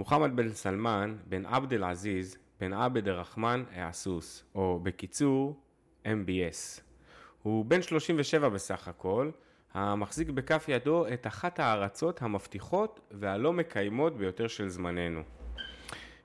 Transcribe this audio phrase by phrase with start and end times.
[0.00, 5.60] מוחמד בן סלמן, בן עבד אל-עזיז, בן עבד א-רחמן א-עסוס, או בקיצור,
[6.04, 6.80] MBS.
[7.42, 9.30] הוא בן 37 בסך הכל,
[9.74, 15.22] המחזיק בכף ידו את אחת הארצות המבטיחות והלא מקיימות ביותר של זמננו.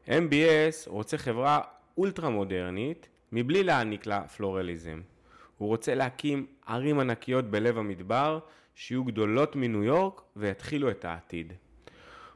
[0.08, 1.62] MBS רוצה חברה
[1.98, 5.02] אולטרה מודרנית מבלי להעניק לה פלורליזם.
[5.58, 8.40] הוא רוצה להקים ערים ענקיות בלב המדבר
[8.76, 11.54] שיהיו גדולות מניו יורק ויתחילו את העתיד.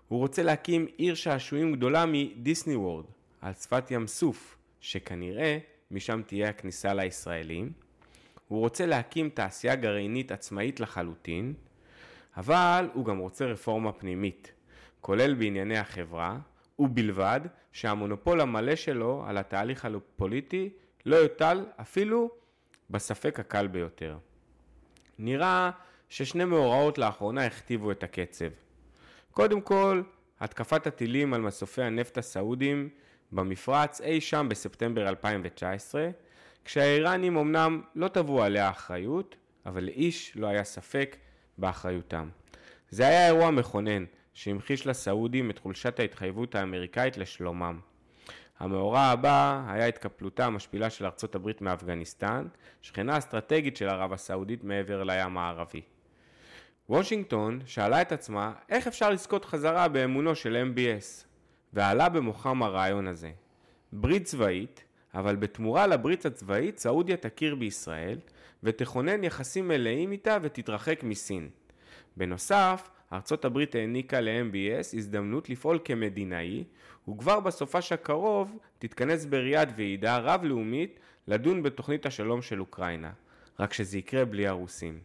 [0.09, 3.05] הוא רוצה להקים עיר שעשועים גדולה מדיסני וורד
[3.41, 5.57] על שפת ים סוף, שכנראה
[5.91, 7.71] משם תהיה הכניסה לישראלים.
[8.47, 11.53] הוא רוצה להקים תעשייה גרעינית עצמאית לחלוטין,
[12.37, 14.51] אבל הוא גם רוצה רפורמה פנימית,
[15.01, 16.37] כולל בענייני החברה,
[16.79, 17.41] ובלבד
[17.71, 20.69] שהמונופול המלא שלו על התהליך הפוליטי
[21.05, 22.31] לא יוטל אפילו
[22.89, 24.17] בספק הקל ביותר.
[25.19, 25.71] נראה
[26.09, 28.49] ששני מאורעות לאחרונה הכתיבו את הקצב.
[29.31, 30.01] קודם כל,
[30.39, 32.89] התקפת הטילים על מסופי הנפט הסעודים
[33.31, 36.09] במפרץ אי שם בספטמבר 2019,
[36.65, 39.35] כשהאיראנים אמנם לא תבעו עליה אחריות,
[39.65, 41.17] אבל לאיש לא היה ספק
[41.57, 42.29] באחריותם.
[42.89, 47.79] זה היה אירוע מכונן, שהמחיש לסעודים את חולשת ההתחייבות האמריקאית לשלומם.
[48.59, 52.47] המאורע הבא היה התקפלותה המשפילה של ארצות הברית מאפגניסטן,
[52.81, 55.81] שכנה אסטרטגית של ערב הסעודית מעבר לים הערבי.
[56.89, 61.25] וושינגטון שאלה את עצמה איך אפשר לזכות חזרה באמונו של MBS,
[61.73, 63.31] ועלה במוחם הרעיון הזה.
[63.93, 68.19] ברית צבאית, אבל בתמורה לברית הצבאית סעודיה תכיר בישראל
[68.63, 71.49] ותכונן יחסים מלאים איתה ותתרחק מסין.
[72.17, 76.63] בנוסף, ארצות הברית העניקה ל-MBS הזדמנות לפעול כמדינאי,
[77.09, 83.11] וכבר בסופש הקרוב תתכנס בריאד ועידה רב-לאומית לדון בתוכנית השלום של אוקראינה,
[83.59, 84.99] רק שזה יקרה בלי הרוסים.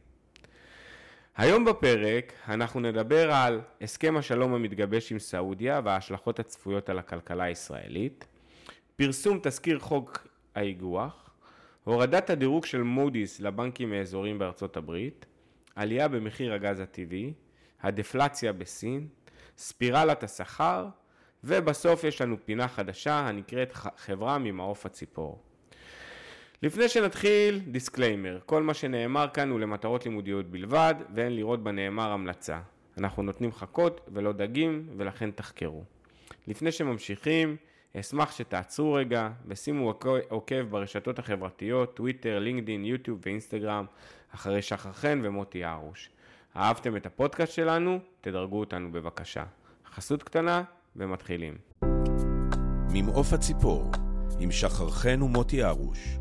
[1.37, 8.27] היום בפרק אנחנו נדבר על הסכם השלום המתגבש עם סעודיה וההשלכות הצפויות על הכלכלה הישראלית,
[8.97, 11.31] פרסום תזכיר חוק האיגוח,
[11.85, 15.27] הורדת הדירוג של מודי'ס לבנקים האזוריים בארצות הברית,
[15.77, 17.33] עלייה במחיר הגז הטבעי,
[17.83, 19.09] הדפלציה בסין,
[19.57, 20.87] ספירלת השכר,
[21.45, 25.43] ובסוף יש לנו פינה חדשה הנקראת חברה ממעוף הציפור.
[26.65, 32.61] לפני שנתחיל, disclaimer, כל מה שנאמר כאן הוא למטרות לימודיות בלבד, ואין לראות בנאמר המלצה.
[32.99, 35.83] אנחנו נותנים חכות ולא דגים, ולכן תחקרו.
[36.47, 37.57] לפני שממשיכים,
[38.01, 39.95] אשמח שתעצרו רגע ושימו
[40.29, 43.87] עוקב ברשתות החברתיות, טוויטר, לינקדין, יוטיוב ואינסטגרם,
[44.35, 46.11] אחרי שחר חן ומוטי ארוש.
[46.57, 47.99] אהבתם את הפודקאסט שלנו?
[48.21, 49.45] תדרגו אותנו בבקשה.
[49.95, 50.63] חסות קטנה
[50.97, 51.55] ומתחילים.
[52.93, 53.91] ממעוף הציפור,
[54.41, 56.19] עם שחר חן ומוטי ארוש,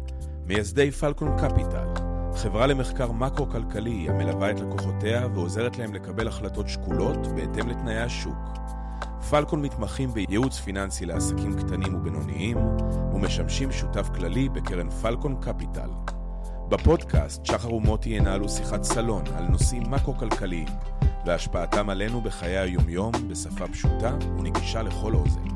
[0.48, 1.88] מייסדי פלקון קפיטל,
[2.36, 8.38] חברה למחקר מקרו-כלכלי המלווה את לקוחותיה ועוזרת להם לקבל החלטות שקולות בהתאם לתנאי השוק.
[9.30, 12.58] פלקון מתמחים בייעוץ פיננסי לעסקים קטנים ובינוניים
[13.14, 15.90] ומשמשים שותף כללי בקרן פלקון קפיטל.
[16.70, 20.68] בפודקאסט שחר ומוטי ינהלו שיחת סלון על נושאים מקרו-כלכליים
[21.26, 25.48] והשפעתם עלינו בחיי היומיום בשפה פשוטה ונגישה לכל אוזן.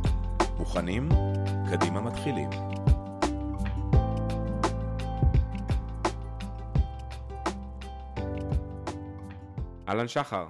[0.58, 1.10] מוכנים?
[1.72, 2.50] קדימה מתחילים.
[9.88, 10.48] אהלן שחר.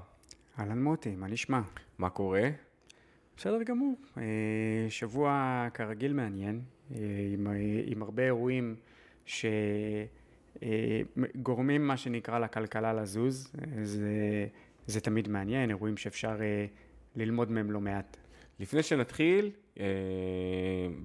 [0.59, 1.61] אהלן מוטי, מה נשמע?
[1.97, 2.49] מה קורה?
[3.37, 3.95] בסדר גמור.
[4.17, 4.23] אה,
[4.89, 6.61] שבוע כרגיל מעניין,
[6.91, 6.97] אה,
[7.33, 7.47] עם,
[7.85, 8.75] עם הרבה אירועים
[10.55, 13.51] שגורמים מה שנקרא לכלכלה לזוז.
[13.83, 14.47] זה,
[14.87, 16.65] זה תמיד מעניין, אירועים שאפשר אה,
[17.15, 18.17] ללמוד מהם לא מעט.
[18.59, 19.51] לפני שנתחיל,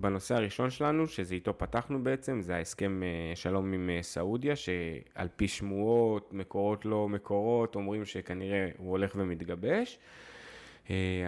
[0.00, 3.02] בנושא הראשון שלנו, שזה איתו פתחנו בעצם, זה ההסכם
[3.34, 9.98] שלום עם סעודיה, שעל פי שמועות, מקורות לא מקורות, אומרים שכנראה הוא הולך ומתגבש.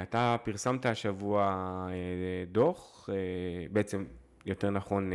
[0.03, 1.89] אתה פרסמת השבוע
[2.53, 3.09] דוח,
[3.73, 4.05] בעצם
[4.47, 5.13] יותר נכון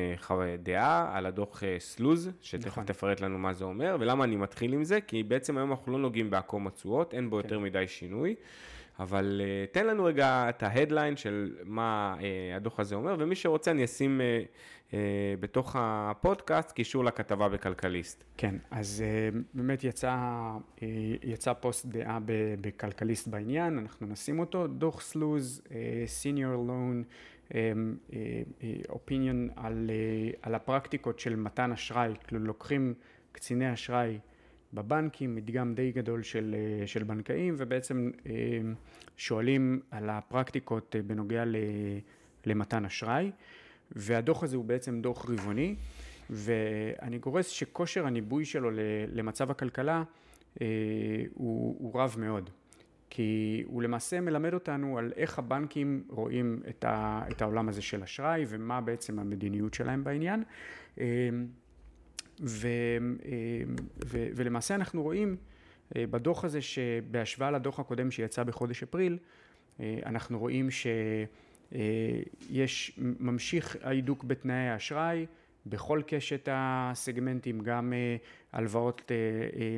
[0.63, 2.83] דעה על הדוח סלוז, שתכף נכון.
[2.85, 5.99] תפרט לנו מה זה אומר, ולמה אני מתחיל עם זה, כי בעצם היום אנחנו לא
[5.99, 7.43] נוגעים בעקום התשואות, אין בו כן.
[7.43, 8.35] יותר מדי שינוי.
[8.99, 12.23] אבל uh, תן לנו רגע את ההדליין של מה uh,
[12.55, 14.95] הדוח הזה אומר, ומי שרוצה אני אשים uh, uh,
[15.39, 18.23] בתוך הפודקאסט קישור לכתבה בכלכליסט.
[18.37, 20.17] כן, אז uh, באמת יצא,
[20.77, 20.81] uh,
[21.23, 22.19] יצא פוסט דעה
[22.61, 25.61] בכלכליסט בעניין, אנחנו נשים אותו, דוח סלוז,
[26.23, 27.53] senior loan,
[28.89, 29.91] opinion על,
[30.41, 32.93] על הפרקטיקות של מתן אשראי, כאילו לוקחים
[33.31, 34.19] קציני אשראי
[34.73, 38.33] בבנקים, מדגם די גדול של, אה, של בנקאים, ובעצם אה,
[39.17, 41.43] שואלים על הפרקטיקות אה, בנוגע
[42.45, 43.31] למתן אשראי,
[43.91, 45.75] והדוח הזה הוא בעצם דוח רבעוני,
[46.29, 48.69] ואני גורס שכושר הניבוי שלו
[49.13, 50.03] למצב הכלכלה
[50.53, 52.49] הוא, הוא רב מאוד.
[53.09, 58.03] כי הוא למעשה מלמד אותנו על איך הבנקים רואים את, ה, את העולם הזה של
[58.03, 60.43] אשראי ומה בעצם המדיניות שלהם בעניין.
[62.41, 63.75] ו, אמ,
[64.05, 65.37] ו, ולמעשה אנחנו רואים
[65.95, 69.17] אה, בדוח הזה שבהשוואה לדוח הקודם שיצא בחודש אפריל,
[69.79, 70.69] אה, אנחנו רואים
[71.71, 75.25] שיש, ממשיך ההידוק בתנאי האשראי,
[75.65, 78.15] בכל קשת הסגמנטים, גם אה,
[78.53, 79.11] הלוואות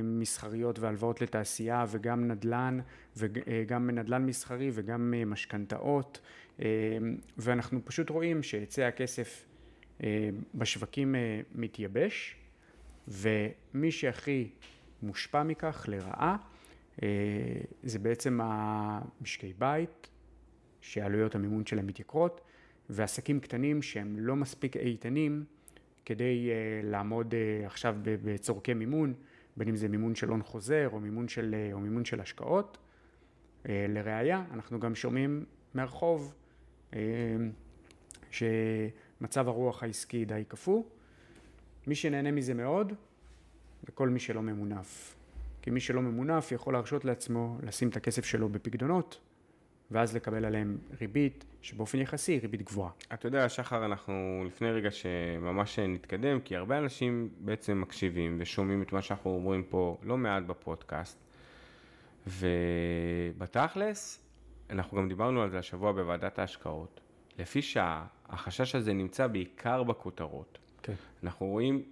[0.03, 2.79] מסחריות והלוואות לתעשייה וגם נדל"ן
[3.17, 6.21] וגם נדל"ן מסחרי וגם משכנתאות
[7.37, 9.45] ואנחנו פשוט רואים שהיצע הכסף
[10.55, 11.15] בשווקים
[11.55, 12.40] מתייבש
[13.11, 14.49] ומי שהכי
[15.01, 16.37] מושפע מכך לרעה
[17.03, 17.07] אה,
[17.83, 20.09] זה בעצם המשקי בית
[20.81, 22.41] שעלויות המימון שלהם מתייקרות
[22.89, 25.45] ועסקים קטנים שהם לא מספיק איתנים
[26.05, 29.13] כדי אה, לעמוד אה, עכשיו בצורכי מימון
[29.57, 32.77] בין אם זה מימון של הון חוזר או מימון של, או מימון של השקעות.
[33.65, 36.35] לראיה אנחנו גם שומעים מהרחוב
[38.31, 40.83] שמצב הרוח העסקי די קפוא.
[41.87, 42.93] מי שנהנה מזה מאוד
[43.83, 45.15] וכל מי שלא ממונף.
[45.61, 49.19] כי מי שלא ממונף יכול להרשות לעצמו לשים את הכסף שלו בפקדונות,
[49.91, 52.91] ואז לקבל עליהם ריבית, שבאופן יחסי היא ריבית גבוהה.
[53.13, 58.93] אתה יודע, שחר, אנחנו לפני רגע שממש נתקדם, כי הרבה אנשים בעצם מקשיבים ושומעים את
[58.93, 61.17] מה שאנחנו אומרים פה לא מעט בפודקאסט,
[62.27, 64.25] ובתכלס,
[64.69, 67.01] אנחנו גם דיברנו על זה השבוע בוועדת ההשקעות.
[67.39, 70.57] לפי שעה, החשש הזה נמצא בעיקר בכותרות.
[70.83, 70.93] כן.
[71.23, 71.83] אנחנו רואים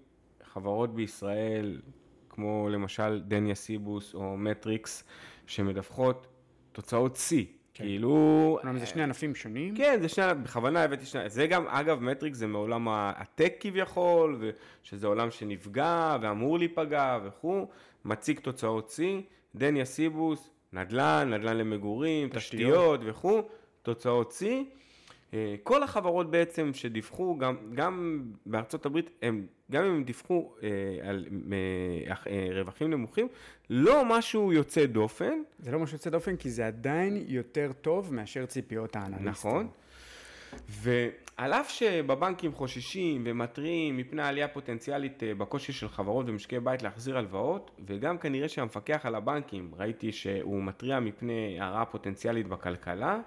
[0.43, 1.81] חברות בישראל,
[2.29, 5.03] כמו למשל דניה סיבוס או מטריקס,
[5.47, 6.27] שמדווחות
[6.71, 7.45] תוצאות שיא.
[7.73, 7.83] כן.
[7.83, 8.59] כאילו...
[8.77, 9.75] זה שני ענפים שונים?
[9.75, 14.41] כן, זה שני, בכוונה הבאתי שני, זה גם, אגב, מטריקס זה מעולם הטק כביכול,
[14.83, 17.67] שזה עולם שנפגע ואמור להיפגע וכו',
[18.05, 19.21] מציג תוצאות שיא,
[19.55, 23.41] דניה סיבוס, נדל"ן, נדל"ן למגורים, תשתיות, תשתיות וכו',
[23.81, 24.63] תוצאות שיא.
[25.33, 30.69] אה, כל החברות בעצם שדיווחו, גם, גם בארצות הברית, הם, גם אם הם דיווחו אה,
[31.09, 33.27] על אה, אה, רווחים נמוכים,
[33.69, 35.41] לא משהו יוצא דופן.
[35.59, 39.29] זה לא משהו יוצא דופן, כי זה עדיין יותר טוב מאשר ציפיות האנליסטים.
[39.29, 39.67] נכון.
[40.67, 47.17] ועל אף שבבנקים חוששים ומתריעים מפני עלייה פוטנציאלית אה, בקושי של חברות ומשקי בית להחזיר
[47.17, 53.19] הלוואות, וגם כנראה שהמפקח על הבנקים, ראיתי שהוא מתריע מפני הרעה פוטנציאלית בכלכלה,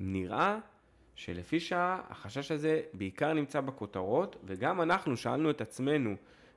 [0.00, 0.58] נראה
[1.18, 6.14] שלפי שעה החשש הזה בעיקר נמצא בכותרות, וגם אנחנו שאלנו את עצמנו,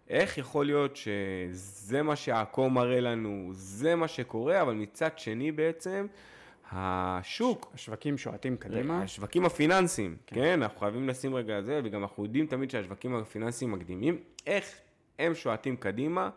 [0.09, 6.07] איך יכול להיות שזה מה שהעקום מראה לנו, זה מה שקורה, אבל מצד שני בעצם,
[6.71, 7.71] השוק...
[7.73, 9.01] השווקים שועטים קדימה.
[9.03, 10.35] השווקים הפיננסיים, כן.
[10.35, 14.17] כן, אנחנו חייבים לשים רגע על זה, וגם אנחנו יודעים תמיד שהשווקים הפיננסיים מקדימים,
[14.47, 14.75] איך
[15.19, 16.29] הם שועטים קדימה,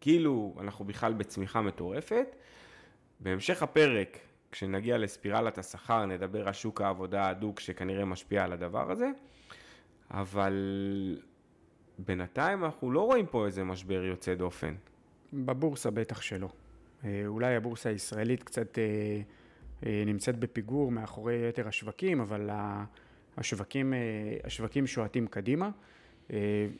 [0.00, 2.36] כאילו אנחנו בכלל בצמיחה מטורפת.
[3.20, 4.18] בהמשך הפרק
[4.54, 9.10] כשנגיע לספירלת השכר נדבר על שוק העבודה ההדוק שכנראה משפיע על הדבר הזה,
[10.10, 10.54] אבל
[11.98, 14.74] בינתיים אנחנו לא רואים פה איזה משבר יוצא דופן.
[15.32, 16.48] בבורסה בטח שלא.
[17.04, 18.84] אה, אולי הבורסה הישראלית קצת אה,
[19.86, 22.50] אה, נמצאת בפיגור מאחורי יתר השווקים, אבל
[23.36, 23.94] השווקים,
[24.44, 25.70] השווקים שועטים קדימה,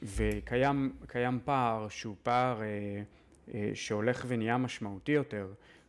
[0.03, 2.61] וקיים פער שהוא פער
[3.75, 5.49] שהולך ונהיה משמעותי יותר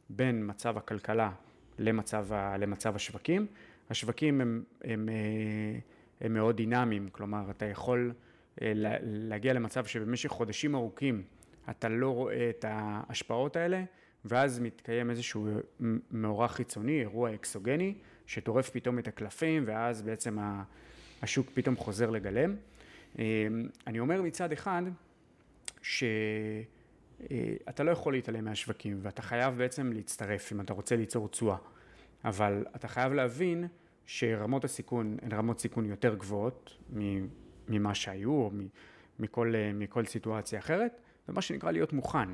[0.10, 1.32] בין מצב הכלכלה
[1.80, 3.48] למצב, ה, למצב השווקים.
[3.90, 5.80] השווקים הם, הם, אה,
[6.22, 8.14] הם מאוד דינמיים, כלומר אתה יכול
[8.62, 8.72] אה,
[9.02, 11.24] להגיע למצב שבמשך חודשים ארוכים
[11.70, 13.84] אתה לא רואה את ההשפעות האלה,
[14.26, 15.48] ואז מתקיים איזשהו
[16.12, 17.94] מאורע חיצוני, אירוע אקסוגני,
[18.26, 20.38] שטורף פתאום את הקלפים, ואז בעצם
[21.22, 22.56] השוק פתאום חוזר לגלם.
[23.20, 23.48] אה,
[23.88, 24.84] אני אומר מצד אחד,
[27.20, 31.58] שאתה לא יכול להתעלם מהשווקים, ואתה חייב בעצם להצטרף אם אתה רוצה ליצור תשואה.
[32.26, 33.68] אבל אתה חייב להבין
[34.06, 36.78] שרמות הסיכון הן רמות סיכון יותר גבוהות
[37.68, 38.52] ממה שהיו או
[39.20, 42.30] מכל, מכל סיטואציה אחרת, ומה שנקרא להיות מוכן.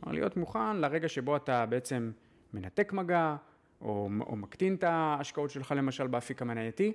[0.00, 2.12] כלומר להיות מוכן לרגע שבו אתה בעצם
[2.54, 3.36] מנתק מגע
[3.80, 6.92] או, או מקטין את ההשקעות שלך למשל באפיק המנייתי,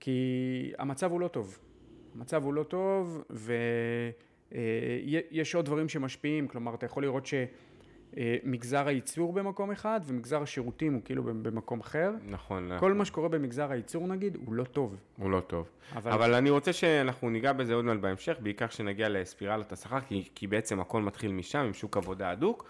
[0.00, 1.58] כי המצב הוא לא טוב.
[2.14, 3.24] המצב הוא לא טוב
[4.52, 7.34] ויש עוד דברים שמשפיעים, כלומר אתה יכול לראות ש...
[8.16, 12.10] אה, מגזר הייצור במקום אחד ומגזר השירותים הוא כאילו במקום אחר.
[12.28, 12.68] נכון.
[12.68, 12.98] כל נכון.
[12.98, 14.96] מה שקורה במגזר הייצור נגיד הוא לא טוב.
[15.16, 15.68] הוא לא טוב.
[15.94, 20.28] אבל, אבל אני רוצה שאנחנו ניגע בזה עוד מעט בהמשך, בעיקר כשנגיע לספירלת השכר, כי,
[20.34, 22.68] כי בעצם הכל מתחיל משם, עם שוק עבודה הדוק.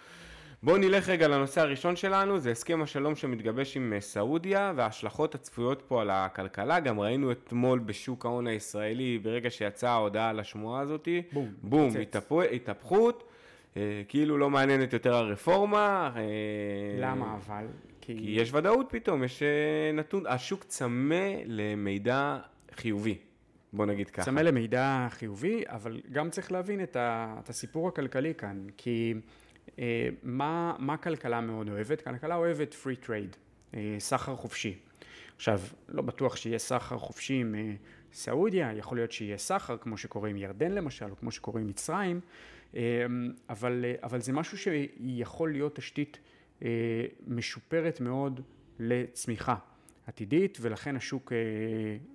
[0.63, 5.83] בואו נלך רגע לנושא הראשון שלנו, זה הסכם השלום שמתגבש עם אה, סעודיה וההשלכות הצפויות
[5.89, 6.81] פה על הכלכלה.
[6.81, 11.93] גם ראינו אתמול בשוק ההון הישראלי, ברגע שיצאה ההודעה על השמועה הזאת, בום, בום
[12.53, 13.31] התהפכות.
[13.77, 16.13] אה, כאילו לא מעניינת יותר הרפורמה.
[16.17, 16.23] אה,
[16.99, 17.67] למה אבל?
[18.01, 22.39] כי יש ודאות פתאום, יש אה, נתון, השוק צמא למידע
[22.75, 23.19] חיובי,
[23.73, 24.23] בוא נגיד ככה.
[24.23, 29.15] צמא למידע חיובי, אבל גם צריך להבין את, ה, את הסיפור הכלכלי כאן, כי
[30.23, 32.03] מה, מה כלכלה מאוד אוהבת?
[32.03, 33.37] כלכלה אוהבת free trade,
[33.75, 34.79] אה, סחר חופשי.
[35.37, 37.73] עכשיו, לא בטוח שיהיה סחר חופשי עם אה,
[38.13, 42.21] סעודיה, יכול להיות שיהיה סחר, כמו שקורה עם ירדן למשל, או כמו שקורה עם מצרים,
[42.77, 43.07] אה,
[43.49, 46.19] אבל, אה, אבל זה משהו שיכול להיות תשתית
[46.63, 46.69] אה,
[47.27, 48.41] משופרת מאוד
[48.79, 49.57] לצמיחה
[50.07, 51.39] עתידית, ולכן השוק, אה,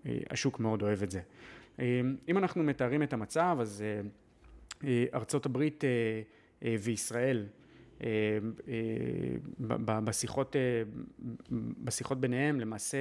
[0.05, 1.21] אה, השוק מאוד אוהב את זה.
[1.79, 4.01] אה, אם אנחנו מתארים את המצב, אז אה,
[4.87, 6.21] אה, ארצות הברית אה, אה,
[6.61, 7.45] וישראל
[8.03, 8.07] אה,
[8.67, 10.61] אה, בשיחות, אה,
[11.83, 12.97] בשיחות ביניהם למעשה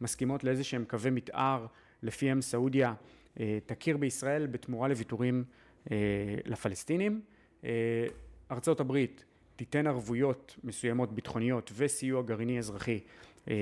[0.00, 1.66] מסכימות לאיזה שהם קווי מתאר
[2.02, 2.94] לפיהם סעודיה
[3.40, 5.44] אה, תכיר בישראל בתמורה לוויתורים
[5.90, 5.96] אה,
[6.44, 7.20] לפלסטינים.
[7.64, 8.06] אה,
[8.50, 9.24] ארצות הברית
[9.56, 13.00] תיתן ערבויות מסוימות ביטחוניות וסיוע גרעיני אזרחי
[13.48, 13.54] אה,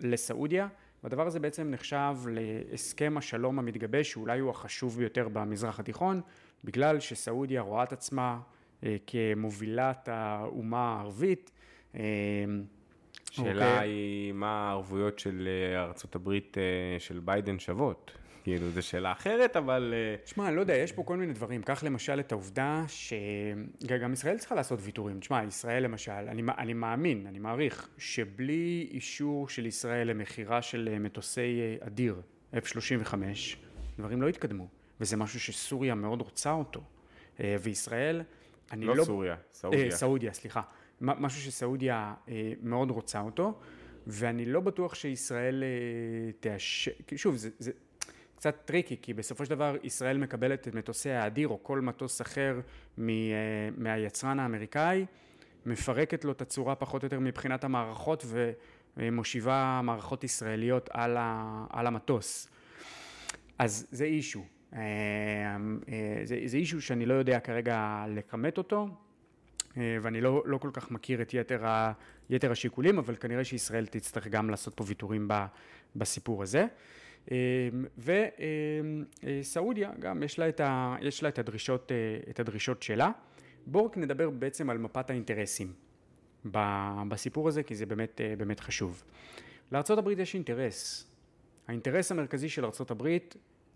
[0.00, 0.68] לסעודיה
[1.04, 6.20] והדבר הזה בעצם נחשב להסכם השלום המתגבש שאולי הוא החשוב ביותר במזרח התיכון
[6.64, 8.59] בגלל שסעודיה רואה את עצמה אה,
[9.06, 11.50] כמובילת האומה הערבית.
[11.94, 12.00] אה,
[13.30, 13.88] שאלה אוקיי.
[13.88, 15.82] היא מה הערבויות של אה,
[16.56, 18.12] אה, של ביידן שוות.
[18.42, 19.94] כאילו, זו שאלה אחרת, אבל...
[19.96, 21.62] אה, תשמע, אני לא יודע, יש פה כל מיני דברים.
[21.62, 25.20] קח למשל את העובדה שגם ישראל צריכה לעשות ויתורים.
[25.20, 30.98] תשמע, ישראל למשל, אני, אני מאמין, אני מעריך, שבלי אישור של ישראל למכירה של אה,
[30.98, 32.20] מטוסי אה, אדיר,
[32.54, 33.14] F-35,
[33.98, 34.68] דברים לא יתקדמו.
[35.00, 36.80] וזה משהו שסוריה מאוד רוצה אותו.
[37.40, 38.22] אה, וישראל,
[38.70, 39.04] אני לא לא...
[39.04, 39.84] סוריה, סעודיה.
[39.84, 40.60] אה, סעודיה, סליחה.
[41.00, 43.58] משהו שסעודיה אה, מאוד רוצה אותו,
[44.06, 46.90] ואני לא בטוח שישראל אה, תאשר...
[47.16, 47.70] שוב, זה, זה
[48.36, 52.60] קצת טריקי, כי בסופו של דבר ישראל מקבלת את מטוסי האדיר, או כל מטוס אחר
[52.98, 53.14] מ, אה,
[53.76, 55.06] מהיצרן האמריקאי,
[55.66, 58.24] מפרקת לו את הצורה פחות או יותר מבחינת המערכות,
[58.96, 62.48] ומושיבה מערכות ישראליות על, ה, על המטוס.
[63.58, 64.44] אז זה אישו.
[64.74, 64.80] אה,
[65.88, 68.88] אה, זה, זה אישו שאני לא יודע כרגע לכמת אותו,
[69.76, 71.92] אה, ואני לא, לא כל כך מכיר את יתר, ה,
[72.30, 75.34] יתר השיקולים, אבל כנראה שישראל תצטרך גם לעשות פה ויתורים ב,
[75.96, 76.66] בסיפור הזה.
[79.22, 81.92] וסעודיה גם יש לה, את ה, יש לה את, הדרישות,
[82.30, 83.10] את הדרישות שלה.
[83.66, 85.72] בואו רק נדבר בעצם על מפת האינטרסים
[87.08, 89.02] בסיפור הזה, כי זה באמת, באמת חשוב.
[89.72, 91.10] לארה"ב יש אינטרס.
[91.68, 93.18] האינטרס המרכזי של ארה"ב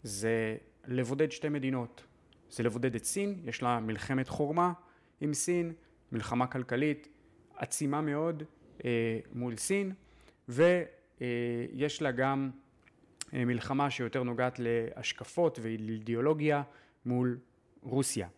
[0.04, 0.56] זה
[0.86, 2.04] לבודד שתי מדינות.
[2.50, 4.72] זה לבודד את סין, יש לה מלחמת חורמה
[5.20, 5.72] עם סין,
[6.12, 7.08] מלחמה כלכלית
[7.56, 8.42] עצימה מאוד
[8.84, 9.92] אה, מול סין,
[10.48, 12.50] ויש לה גם
[13.34, 16.62] אה, מלחמה שיותר נוגעת להשקפות ולאידיאולוגיה
[17.06, 17.38] מול
[17.82, 18.28] רוסיה.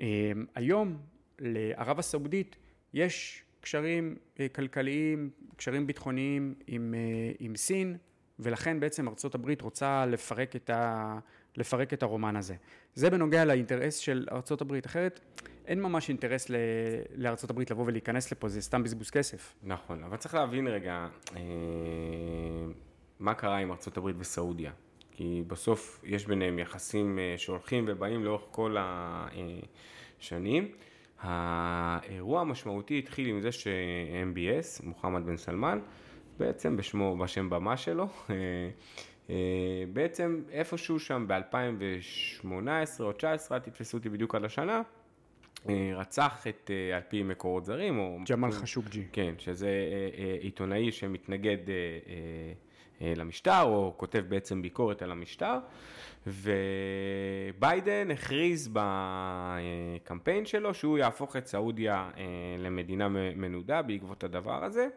[0.00, 0.98] אה, היום
[1.38, 2.56] לערב הסעודית
[2.94, 7.96] יש קשרים אה, כלכליים, קשרים ביטחוניים עם, אה, עם סין,
[8.38, 11.18] ולכן בעצם ארצות הברית רוצה לפרק את, ה,
[11.56, 12.54] לפרק את הרומן הזה.
[12.94, 14.86] זה בנוגע לאינטרס של ארצות הברית.
[14.86, 15.20] אחרת,
[15.66, 16.56] אין ממש אינטרס ל-
[17.14, 19.54] לארצות הברית לבוא ולהיכנס לפה, זה סתם בזבוז כסף.
[19.62, 21.40] נכון, אבל צריך להבין רגע אה,
[23.18, 24.72] מה קרה עם ארצות הברית וסעודיה.
[25.10, 28.76] כי בסוף יש ביניהם יחסים אה, שהולכים ובאים לאורך כל
[30.20, 30.68] השנים.
[31.20, 35.78] האירוע המשמעותי התחיל עם זה ש-MBS, מוחמד בן סלמן,
[36.38, 38.34] בעצם בשמו, בשם במה שלו, אה,
[39.30, 39.34] אה,
[39.92, 42.46] בעצם איפשהו שם ב-2018
[43.00, 44.82] או 2019, אל תתפסו אותי בדיוק על השנה,
[45.68, 48.18] אה, רצח את, על פי מקורות זרים, או...
[48.30, 49.04] ג'מאל חשוקג'י.
[49.12, 49.70] כן, שזה
[50.40, 51.58] עיתונאי שמתנגד
[53.00, 55.58] למשטר, או כותב בעצם ביקורת על המשטר,
[56.26, 62.10] וביידן הכריז בקמפיין שלו שהוא יהפוך את סעודיה
[62.58, 64.88] למדינה מנודה בעקבות הדבר הזה.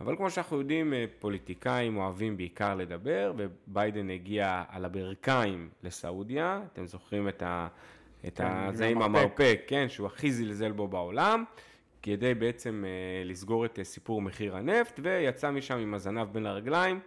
[0.00, 6.86] אבל כמו שאנחנו יודעים, אה, פוליטיקאים אוהבים בעיקר לדבר, וביידן הגיע על הברכיים לסעודיה, אתם
[6.86, 7.68] זוכרים את ה...
[8.26, 8.70] את כן, ה...
[8.72, 9.60] זה עם המרפק.
[9.66, 11.44] כן, שהוא הכי זלזל בו בעולם,
[12.02, 17.00] כדי בעצם אה, לסגור את אה, סיפור מחיר הנפט, ויצא משם עם הזנב בין הרגליים,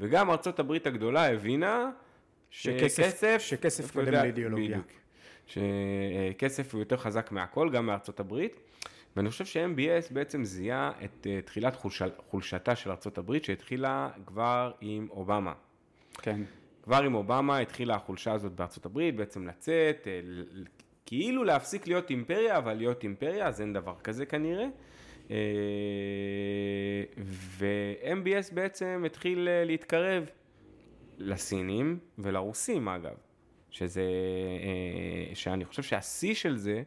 [0.00, 1.90] וגם ארצות הברית הגדולה הבינה
[2.50, 4.80] שכסף- שכסף קודם לאידיאולוגיה.
[5.46, 8.60] שכסף הוא יותר חזק מהכל, גם מארצות הברית.
[9.16, 15.08] ואני חושב ש-MBS בעצם זיהה את אה, תחילת חולשה, חולשתה של הברית, שהתחילה כבר עם
[15.10, 15.52] אובמה.
[16.22, 16.40] כן.
[16.82, 20.20] כבר עם אובמה התחילה החולשה הזאת בארצות הברית, בעצם לצאת, אה,
[21.06, 24.66] כאילו להפסיק להיות אימפריה, אבל להיות אימפריה, אז אין דבר כזה כנראה.
[25.30, 25.36] אה,
[27.58, 30.24] ו-MBS בעצם התחיל להתקרב
[31.18, 33.14] לסינים ולרוסים אגב.
[33.70, 34.02] שזה,
[35.34, 36.82] שאני חושב שהשיא של זה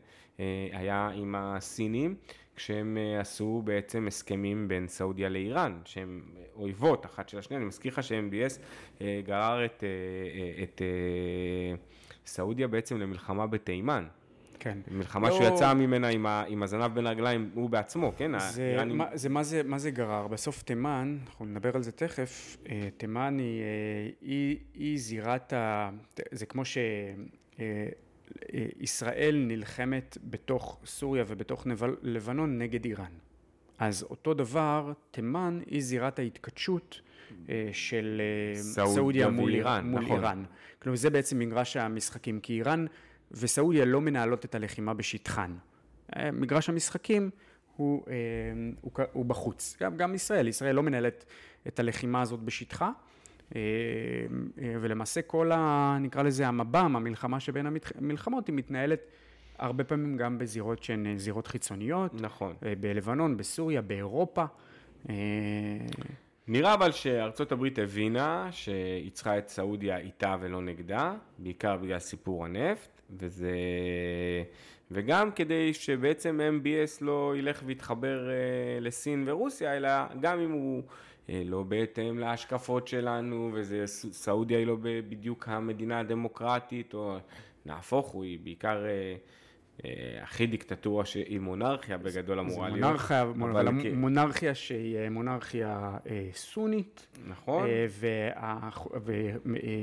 [0.71, 2.15] היה עם הסינים,
[2.55, 6.21] כשהם עשו בעצם הסכמים בין סעודיה לאיראן, שהן
[6.55, 8.59] אויבות אחת של השנייה, אני מזכיר לך ש-MBS
[9.25, 9.83] גרר את,
[10.63, 10.81] את
[12.25, 14.05] סעודיה בעצם למלחמה בתימן.
[14.59, 14.77] כן.
[14.91, 15.35] מלחמה לא...
[15.35, 18.39] שהוא יצא ממנה עם, ה, עם הזנב בין הרגליים, הוא בעצמו, כן?
[18.39, 18.97] זה, האיראנים...
[18.97, 20.27] מה, זה, מה, זה, מה זה גרר?
[20.27, 25.89] בסוף תימן, אנחנו נדבר על זה תכף, אה, תימן היא, אה, היא, היא זירת ה...
[26.31, 26.89] זה כמו שישראל
[28.53, 31.67] אה, נלחמת בתוך סוריה ובתוך
[32.01, 33.11] לבנון נגד איראן.
[33.79, 37.01] אז אותו דבר, תימן היא זירת ההתכתשות
[37.71, 38.21] של
[38.55, 39.89] סעודיה, סעודיה מול איראן.
[39.89, 40.17] מול נכון.
[40.17, 40.43] איראן.
[40.81, 42.85] כלומר, זה בעצם מגרש המשחקים, כי איראן...
[43.31, 45.55] וסעודיה לא מנהלות את הלחימה בשטחן.
[46.15, 47.29] אה, מגרש המשחקים
[47.75, 48.13] הוא, אה,
[48.81, 49.77] הוא, הוא בחוץ.
[49.81, 51.25] גם, גם ישראל, ישראל לא מנהלת
[51.67, 52.91] את הלחימה הזאת בשטחה, אה,
[54.57, 55.97] ולמעשה כל ה...
[56.01, 57.65] נקרא לזה המב"ם, המלחמה שבין
[57.95, 58.99] המלחמות, היא מתנהלת
[59.57, 62.21] הרבה פעמים גם בזירות שהן זירות חיצוניות.
[62.21, 62.53] נכון.
[62.79, 64.45] בלבנון, בסוריה, באירופה.
[66.51, 72.45] נראה אבל שארצות הברית הבינה שהיא צריכה את סעודיה איתה ולא נגדה, בעיקר בגלל סיפור
[72.45, 73.51] הנפט, וזה...
[74.91, 78.35] וגם כדי שבעצם MBS לא ילך ויתחבר אה,
[78.81, 79.89] לסין ורוסיה, אלא
[80.21, 80.93] גם אם הוא אה,
[81.45, 87.17] לא בהתאם להשקפות שלנו, וסעודיה היא לא בדיוק המדינה הדמוקרטית, או
[87.65, 88.85] נהפוך הוא, היא בעיקר...
[88.85, 89.15] אה,
[89.85, 92.85] אה, הכי דיקטטורה שהיא מונרכיה בגדול אמורה להיות.
[92.85, 97.07] מונרכיה, אבל מונרכיה שהיא מונרכיה אה, סונית.
[97.27, 97.67] נכון.
[97.67, 97.85] אה,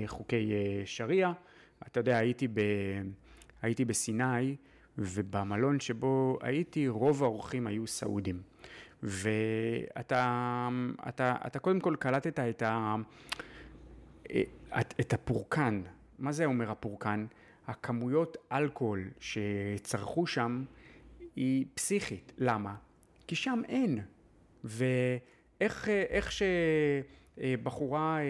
[0.05, 0.53] וחוקי
[0.85, 1.33] שריעה.
[1.87, 2.61] אתה יודע, הייתי, ב,
[3.63, 4.57] הייתי בסיני,
[4.99, 8.41] ובמלון שבו הייתי, רוב האורחים היו סעודים.
[9.03, 10.69] ואתה
[11.09, 12.95] אתה, אתה קודם כל קלטת את, ה,
[14.81, 15.83] את, את הפורקן.
[16.19, 17.27] מה זה אומר הפורקן?
[17.67, 20.65] הכמויות אלכוהול שצרכו שם
[21.37, 22.33] היא פסיכית.
[22.39, 22.75] למה?
[23.27, 23.99] כי שם אין.
[24.65, 28.23] ואיך איך שבחורה אה,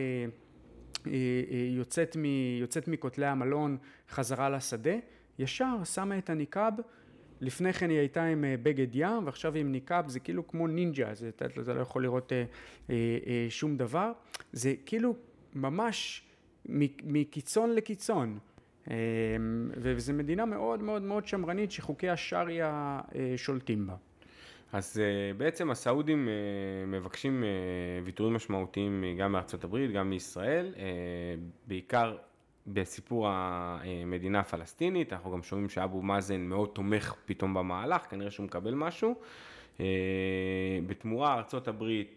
[1.06, 1.12] אה,
[1.50, 2.24] אה, יוצאת, מ,
[2.60, 3.76] יוצאת מכותלי המלון
[4.10, 4.94] חזרה לשדה,
[5.38, 6.74] ישר שמה את הניקאב,
[7.40, 11.14] לפני כן היא הייתה עם בגד ים ועכשיו היא עם ניקאב, זה כאילו כמו נינג'ה,
[11.14, 12.44] זה, אתה, אתה לא יכול לראות אה,
[12.90, 14.12] אה, שום דבר,
[14.52, 15.14] זה כאילו
[15.54, 16.22] ממש
[17.04, 18.38] מקיצון לקיצון.
[18.90, 23.94] אמ, וזו מדינה מאוד מאוד מאוד שמרנית שחוקי השריעה אה, שולטים בה.
[24.72, 27.44] אז אה, בעצם הסעודים אה, מבקשים
[28.04, 30.74] ויתורים משמעותיים גם מארצות הברית, גם מישראל,
[31.66, 32.16] בעיקר
[32.66, 38.74] בסיפור המדינה הפלסטינית, אנחנו גם שומעים שאבו מאזן מאוד תומך פתאום במהלך, כנראה שהוא מקבל
[38.74, 39.14] משהו.
[40.86, 42.14] בתמורה ארצות הברית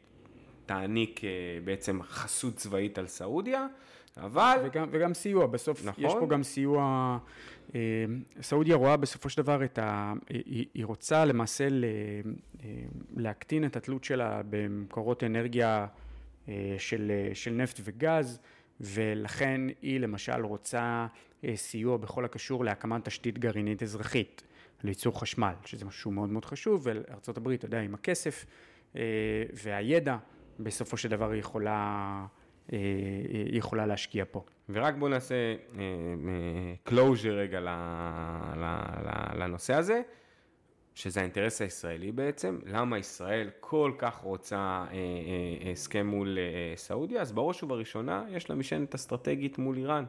[0.65, 1.21] תעניק
[1.63, 3.67] בעצם חסות צבאית על סעודיה.
[4.17, 4.57] אבל...
[4.63, 6.03] וגם, וגם סיוע, בסוף נכון.
[6.03, 7.17] יש פה גם סיוע,
[7.75, 7.79] אה,
[8.41, 10.13] סעודיה רואה בסופו של דבר את ה...
[10.29, 11.85] היא, היא רוצה למעשה ל,
[12.63, 12.69] אה,
[13.15, 15.87] להקטין את התלות שלה במקורות אנרגיה
[16.49, 18.39] אה, של, של נפט וגז,
[18.81, 21.07] ולכן היא למשל רוצה
[21.55, 24.43] סיוע בכל הקשור להקמת תשתית גרעינית אזרחית
[24.83, 28.45] לייצור חשמל, שזה משהו מאוד מאוד חשוב, וארה"ב, אתה יודע, עם הכסף
[29.53, 30.17] והידע,
[30.59, 32.25] בסופו של דבר היא יכולה...
[32.69, 34.43] היא יכולה להשקיע פה.
[34.69, 35.55] ורק בואו נעשה
[36.89, 37.59] closure רגע
[39.33, 40.01] לנושא הזה,
[40.99, 44.85] שזה האינטרס הישראלי בעצם, למה ישראל כל כך רוצה
[45.71, 46.37] הסכם מול
[46.75, 50.05] סעודיה, אז בראש ובראשונה יש לה משענת אסטרטגית מול איראן.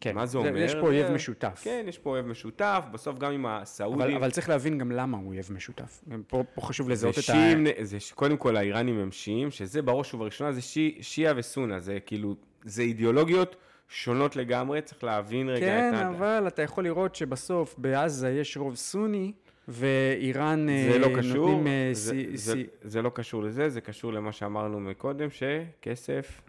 [0.00, 0.56] כן, מה זה אומר?
[0.56, 1.60] יש פה אויב משותף.
[1.64, 4.00] כן, יש פה אויב משותף, בסוף גם עם הסעודים.
[4.00, 6.04] אבל, אבל צריך להבין גם למה הוא אויב משותף.
[6.26, 7.84] פה, פה חשוב לזהות את שיעים, ה...
[7.84, 12.34] זה, קודם כל האיראנים הם שיעים, שזה בראש ובראשונה זה שי, שיעה וסונה, זה כאילו,
[12.64, 13.56] זה אידיאולוגיות
[13.88, 16.00] שונות לגמרי, צריך להבין רגע כן, את ה...
[16.00, 19.32] כן, אבל אתה יכול לראות שבסוף בעזה יש רוב סוני,
[19.70, 21.66] ואיראן זה לא אה, קשור, נותנים...
[21.66, 22.66] אה, זה, סי, זה, סי...
[22.82, 26.42] זה לא קשור לזה, זה קשור למה שאמרנו מקודם, שכסף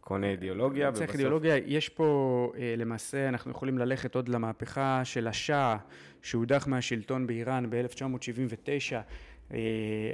[0.00, 0.92] קונה אידיאולוגיה.
[0.92, 5.76] צריך אידיאולוגיה, יש פה אה, למעשה, אנחנו יכולים ללכת עוד למהפכה של השאה
[6.22, 9.00] שהודח מהשלטון באיראן ב-1979, אה,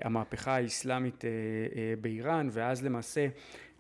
[0.02, 1.30] המהפכה האסלאמית אה,
[2.00, 3.28] באיראן, ואז למעשה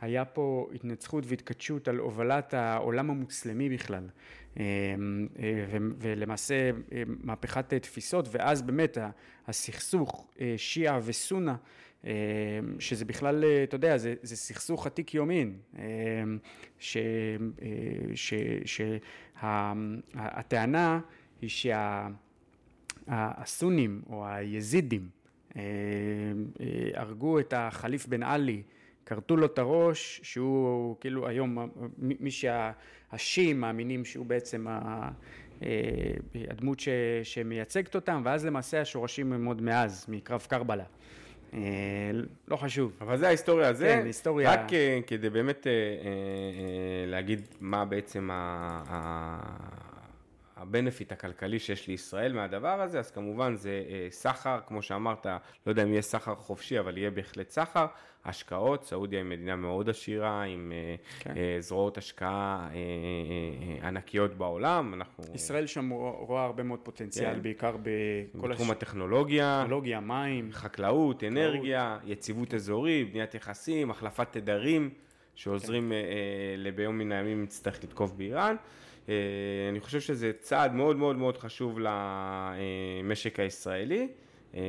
[0.00, 4.08] היה פה התנצחות והתכתשות על הובלת העולם המוסלמי בכלל.
[5.98, 6.70] ולמעשה
[7.06, 8.98] מהפכת תפיסות, ואז באמת
[9.46, 11.56] הסכסוך שיעה וסונה
[12.78, 15.58] שזה בכלל, אה, אתה יודע, זה, זה סכסוך עתיק יומין,
[19.34, 21.00] שהטענה
[21.40, 21.50] היא
[23.08, 25.15] שהסונים או היזידים אה,
[26.94, 28.62] הרגו את החליף בן עלי
[29.06, 34.66] כרתו לו את הראש, שהוא כאילו היום, מי שהשיעים מאמינים שהוא בעצם
[36.50, 36.88] הדמות ש,
[37.22, 40.84] שמייצגת אותם, ואז למעשה השורשים הם עוד מאז, מקרב קרבלה.
[42.48, 42.92] לא חשוב.
[43.00, 43.86] אבל זה ההיסטוריה הזה.
[43.86, 44.52] כן, היסטוריה.
[44.52, 44.60] רק
[45.06, 45.66] כדי באמת
[47.06, 48.28] להגיד מה בעצם
[50.56, 55.82] הבנפיט הכלכלי שיש לישראל מהדבר הזה, אז כמובן זה אה, סחר, כמו שאמרת, לא יודע
[55.82, 57.86] אם יהיה סחר חופשי, אבל יהיה בהחלט סחר,
[58.24, 61.36] השקעות, סעודיה היא מדינה מאוד עשירה, עם אה, כן.
[61.36, 62.68] אה, זרועות השקעה
[63.82, 65.24] ענקיות בעולם, אנחנו...
[65.34, 67.42] ישראל שם רואה הרבה מאוד פוטנציאל, כן.
[67.42, 68.76] בעיקר בכל בתחום הש...
[68.76, 74.90] הטכנולוגיה, טכנולוגיה, מים, חקלאות, אנרגיה, יציבות אזורית, בניית יחסים, החלפת תדרים,
[75.34, 76.60] שעוזרים כן.
[76.60, 78.56] לביום מן הימים נצטרך לתקוף באיראן.
[79.08, 79.14] אה,
[79.68, 84.08] אני חושב שזה צעד מאוד מאוד מאוד חשוב למשק הישראלי,
[84.54, 84.60] אה,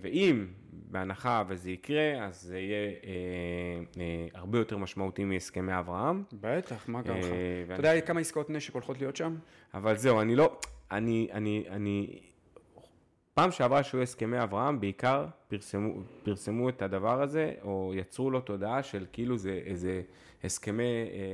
[0.00, 6.22] ואם בהנחה וזה יקרה, אז זה יהיה אה, הרבה יותר משמעותי מהסכמי אברהם.
[6.32, 7.26] בטח, מה קרה לך?
[7.64, 9.36] אתה יודע כמה עסקאות נשק הולכות להיות שם?
[9.74, 10.58] אבל זהו, אני לא,
[10.90, 12.20] אני, אני, אני,
[13.34, 18.82] פעם שעברה שהיו הסכמי אברהם, בעיקר פרסמו, פרסמו את הדבר הזה, או יצרו לו תודעה
[18.82, 20.02] של כאילו זה איזה
[20.44, 20.82] הסכמי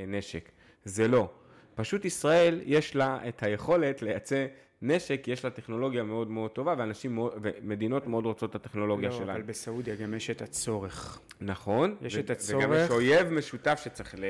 [0.07, 0.49] נשק.
[0.85, 1.29] זה לא.
[1.75, 4.45] פשוט ישראל יש לה את היכולת לייצא
[4.81, 9.15] נשק, יש לה טכנולוגיה מאוד מאוד טובה, ואנשים מאוד, ומדינות מאוד רוצות את הטכנולוגיה לא,
[9.15, 9.29] שלהם.
[9.29, 11.19] אבל בסעודיה גם יש את הצורך.
[11.41, 11.95] נכון.
[12.01, 12.65] יש ו- את הצורך.
[12.65, 14.29] וגם יש אויב משותף שצריך ל- אה,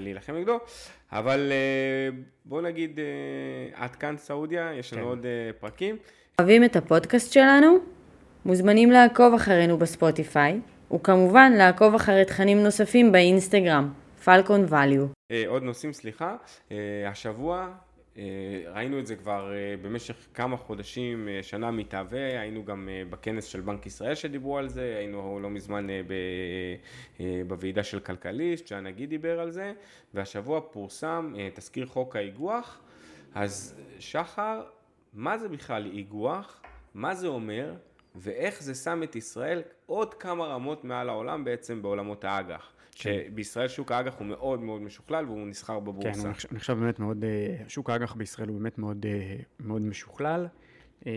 [0.00, 0.58] להילחם נגדו,
[1.12, 3.04] אבל אה, בוא נגיד, אה,
[3.84, 5.08] עד כאן סעודיה, יש לנו כן.
[5.08, 5.26] עוד
[5.60, 5.96] פרקים.
[6.38, 7.78] אוהבים את הפודקאסט שלנו?
[8.44, 10.60] מוזמנים לעקוב אחרינו בספוטיפיי,
[10.94, 13.92] וכמובן לעקוב אחרי תכנים נוספים באינסטגרם.
[14.26, 15.06] פלקון ואליו.
[15.30, 16.36] אה, עוד נושאים, סליחה.
[16.70, 16.76] אה,
[17.08, 17.72] השבוע
[18.18, 18.22] אה,
[18.74, 24.14] ראינו את זה כבר במשך כמה חודשים, שנה מתהווה, היינו גם בכנס של בנק ישראל
[24.14, 25.86] שדיברו על זה, היינו לא מזמן
[27.46, 29.72] בוועידה של כלכליסט, שהנגיד דיבר על זה,
[30.14, 32.80] והשבוע פורסם תזכיר חוק האיגוח.
[33.34, 34.62] אז שחר,
[35.14, 36.60] מה זה בכלל איגוח?
[36.94, 37.74] מה זה אומר?
[38.14, 42.75] ואיך זה שם את ישראל עוד כמה רמות מעל העולם בעצם בעולמות האג"ח.
[42.98, 43.18] כן.
[43.28, 46.32] שבישראל שוק האג"ח הוא מאוד מאוד משוכלל והוא נסחר בבורסה.
[46.32, 50.46] כן, אני חושב באמת מאוד, אה, שוק האג"ח בישראל הוא באמת מאוד, אה, מאוד משוכלל.
[51.06, 51.12] אה,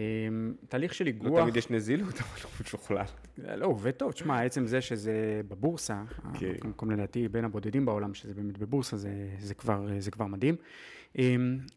[0.69, 1.31] תהליך של איגוח...
[1.31, 3.05] לא תמיד יש נזילות, אבל הוא משוכלל.
[3.37, 4.11] לא, עובד טוב.
[4.11, 6.03] תשמע, עצם זה שזה בבורסה,
[6.39, 6.53] כן.
[6.63, 10.55] במקום לדעתי בין הבודדים בעולם שזה באמת בבורסה, זה, זה, כבר, זה כבר מדהים.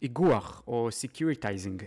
[0.03, 1.83] איגוח או securitizing,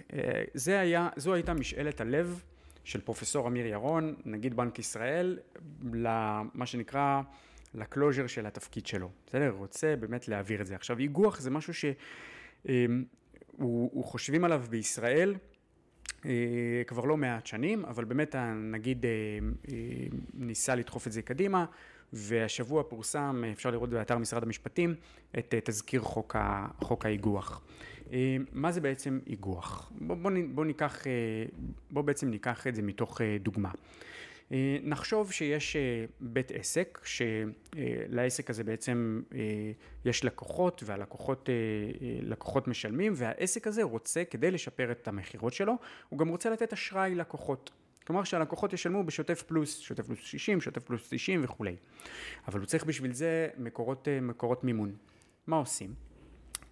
[1.15, 2.43] זו הייתה משאלת הלב
[2.83, 5.39] של פרופסור אמיר ירון, נגיד בנק ישראל,
[5.93, 7.21] למה שנקרא...
[7.75, 9.49] ל closure של התפקיד שלו, בסדר?
[9.49, 10.75] רוצה באמת להעביר את זה.
[10.75, 11.95] עכשיו, איגוח זה משהו שהוא
[12.69, 15.35] אמ, חושבים עליו בישראל
[16.25, 19.11] אה, כבר לא מעט שנים, אבל באמת הנגיד אה,
[19.71, 19.77] אה,
[20.33, 21.65] ניסה לדחוף את זה קדימה,
[22.13, 24.95] והשבוע פורסם, אפשר לראות באתר משרד המשפטים,
[25.39, 27.61] את תזכיר חוק, ה, חוק האיגוח.
[28.53, 29.91] מה זה בעצם איגוח?
[30.01, 31.03] בוא, בוא, בוא, ניקח,
[31.91, 33.71] בוא בעצם ניקח את זה מתוך דוגמה.
[34.51, 39.39] אה, נחשוב שיש אה, בית עסק, שלעסק הזה בעצם אה,
[40.05, 41.49] יש לקוחות והלקוחות
[42.21, 45.73] לקוחות משלמים והעסק הזה רוצה כדי לשפר את המכירות שלו,
[46.09, 47.71] הוא גם רוצה לתת אשראי לקוחות.
[48.07, 51.75] כלומר שהלקוחות ישלמו בשוטף פלוס, שוטף פלוס 60, שוטף פלוס 90 וכולי.
[52.47, 54.95] אבל הוא צריך בשביל זה מקורות, מקורות מימון.
[55.47, 55.93] מה עושים?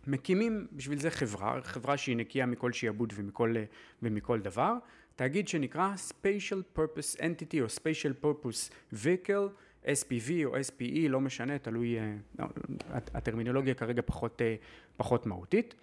[0.07, 3.55] מקימים בשביל זה חברה, חברה שהיא נקייה מכל שיעבוד ומכל,
[4.03, 4.73] ומכל דבר,
[5.15, 9.49] תאגיד שנקרא Spatial Purpose Entity או Spatial Purpose Vehicle,
[9.86, 12.45] SPV או SPE, לא משנה, תלוי, אה, לא,
[12.89, 14.56] הטרמינולוגיה כרגע פחות, אה,
[14.97, 15.73] פחות מהותית.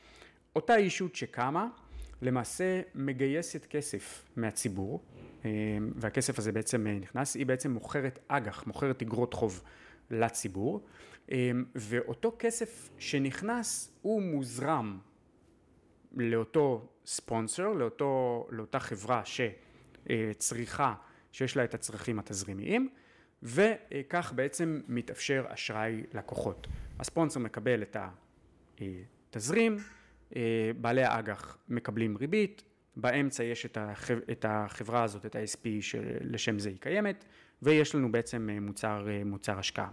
[0.56, 1.68] אותה אישות שקמה,
[2.22, 5.00] למעשה מגייסת כסף מהציבור,
[5.44, 5.50] אה,
[5.94, 9.62] והכסף הזה בעצם נכנס, היא בעצם מוכרת אג"ח, מוכרת אגרות חוב
[10.10, 10.86] לציבור,
[11.74, 14.98] ואותו כסף שנכנס הוא מוזרם
[16.16, 20.94] לאותו ספונסר, לאותו, לאותה חברה שצריכה,
[21.32, 22.88] שיש לה את הצרכים התזרימיים,
[23.42, 26.66] וכך בעצם מתאפשר אשראי לקוחות.
[26.98, 27.96] הספונסר מקבל את
[29.30, 29.76] התזרים,
[30.80, 32.62] בעלי האג"ח מקבלים ריבית,
[32.96, 33.66] באמצע יש
[34.30, 37.24] את החברה הזאת, את ה-SP שלשם זה היא קיימת,
[37.62, 39.90] ויש לנו בעצם מוצר, מוצר השקעה.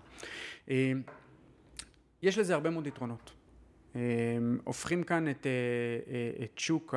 [2.22, 3.37] יש לזה הרבה מאוד יתרונות.
[3.96, 4.00] אמ,
[4.64, 5.52] הופכים כאן את, אה,
[6.14, 6.96] אה, את שוק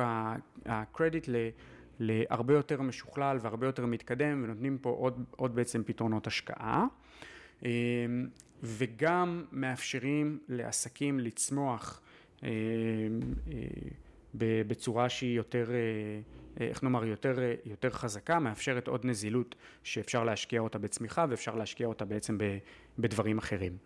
[0.65, 1.29] הקרדיט
[1.99, 6.85] להרבה יותר משוכלל והרבה יותר מתקדם ונותנים פה עוד, עוד בעצם פתרונות השקעה
[7.65, 7.69] אמ,
[8.63, 12.01] וגם מאפשרים לעסקים לצמוח
[12.43, 12.49] אמ,
[14.35, 15.69] בצורה שהיא יותר,
[16.59, 22.05] איך נאמר, יותר, יותר חזקה, מאפשרת עוד נזילות שאפשר להשקיע אותה בצמיחה ואפשר להשקיע אותה
[22.05, 22.37] בעצם
[22.99, 23.77] בדברים אחרים.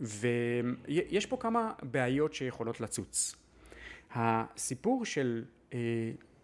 [0.00, 3.36] ויש פה כמה בעיות שיכולות לצוץ.
[4.14, 5.44] הסיפור של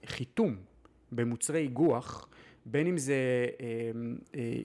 [0.06, 0.56] חיתום
[1.12, 2.28] במוצרי איגוח,
[2.66, 3.46] בין אם זה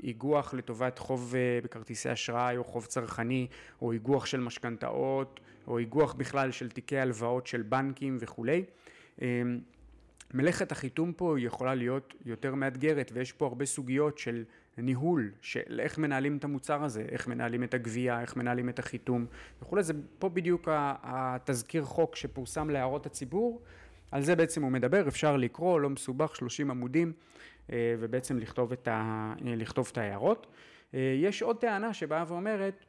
[0.03, 3.47] איגוח לטובת חוב בכרטיסי אשראי או חוב צרכני,
[3.81, 8.63] או איגוח של משכנתאות, או איגוח בכלל של תיקי הלוואות של בנקים וכולי.
[10.33, 14.43] מלאכת החיתום פה יכולה להיות יותר מאתגרת ויש פה הרבה סוגיות של
[14.77, 19.25] ניהול, של איך מנהלים את המוצר הזה, איך מנהלים את הגבייה, איך מנהלים את החיתום
[19.61, 20.67] וכולי, זה פה בדיוק
[21.03, 23.61] התזכיר חוק שפורסם להערות הציבור,
[24.11, 27.13] על זה בעצם הוא מדבר, אפשר לקרוא, לא מסובך, 30 עמודים
[27.69, 30.47] ובעצם לכתוב את, ה, לכתוב את ההערות.
[30.93, 32.85] יש עוד טענה שבאה ואומרת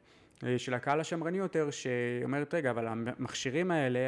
[0.57, 3.99] של הקהל השמרני יותר, שאומרת, רגע, אבל המכשירים האלה,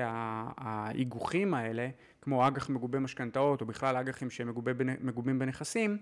[0.58, 1.90] האיגוחים האלה,
[2.22, 5.98] כמו אג"ח מגובה משכנתאות, או בכלל אג"חים שמגובים בנכסים,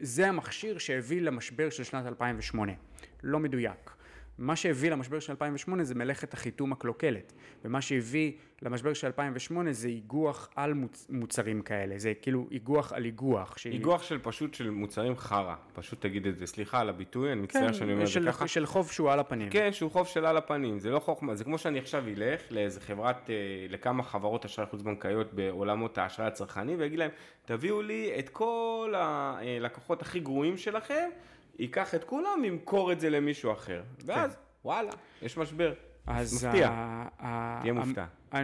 [0.00, 2.72] זה המכשיר שהביא למשבר של שנת 2008.
[3.22, 3.95] לא מדויק.
[4.38, 7.32] מה שהביא למשבר של 2008 זה מלאכת החיתום הקלוקלת,
[7.64, 11.06] ומה שהביא למשבר של 2008 זה איגוח על מוצ...
[11.10, 13.58] מוצרים כאלה, זה כאילו איגוח על איגוח.
[13.58, 13.72] שהיא...
[13.72, 17.66] איגוח של פשוט של מוצרים חרא, פשוט תגיד את זה, סליחה על הביטוי, אני מצטער
[17.66, 18.48] כן, שאני אומר את זה ככה.
[18.48, 19.50] של חוב שהוא על הפנים.
[19.50, 22.80] כן, שהוא חוב של על הפנים, זה לא חוכמה, זה כמו שאני עכשיו אלך לאיזה
[22.80, 23.30] חברת,
[23.68, 27.10] לכמה חברות אשראי חוץ בנקאיות בעולמות האשראי הצרכני, ואגיד להם,
[27.44, 31.08] תביאו לי את כל הלקוחות הכי גרועים שלכם,
[31.58, 33.82] ייקח את כולם וימכור את זה למישהו אחר.
[34.04, 34.40] ואז, כן.
[34.64, 34.90] וואלה,
[35.22, 35.72] יש משבר.
[36.06, 36.68] אז מפתיע.
[37.60, 38.04] תהיה מופתע.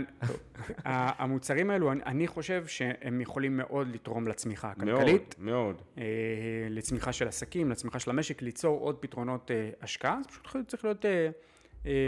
[0.85, 5.83] המוצרים האלו, אני- חושב שהם יכולים מאוד לתרום לצמיחה מאוד, הכלכלית, מאוד.
[5.99, 6.05] אה,
[6.71, 11.05] לצמיחה של עסקים, לצמיחה של המשק, ליצור עוד פתרונות אה, השקעה, זה פשוט צריך להיות
[11.05, 11.31] אה,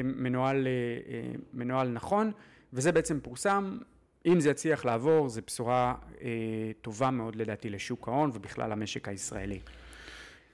[0.04, 0.66] מנוהל,
[1.52, 2.32] מנוהל נכון,
[2.72, 3.78] וזה בעצם פורסם.
[4.26, 5.94] אם זה יצליח לעבור, זו בשורה
[6.82, 9.60] טובה מאוד לדעתי לשוק ההון ובכלל למשק הישראלי.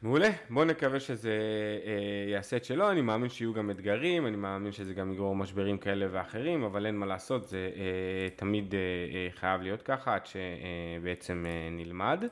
[0.03, 1.39] מעולה, בואו נקווה שזה
[1.87, 5.79] אה, יעשה את שלו, אני מאמין שיהיו גם אתגרים, אני מאמין שזה גם יגרור משברים
[5.79, 10.23] כאלה ואחרים, אבל אין מה לעשות, זה אה, תמיד אה, אה, חייב להיות ככה עד
[10.27, 12.25] שבעצם אה, נלמד.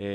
[0.00, 0.06] אה,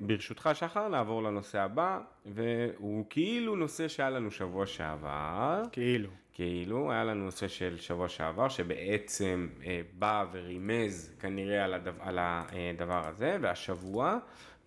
[0.00, 5.62] ברשותך שחר, נעבור לנושא הבא, והוא כאילו נושא שהיה לנו שבוע שעבר.
[5.72, 6.08] כאילו.
[6.34, 12.18] כאילו, היה לנו נושא של שבוע שעבר, שבעצם אה, בא ורימז כנראה על, הדבר, על
[12.20, 14.18] הדבר הזה, והשבוע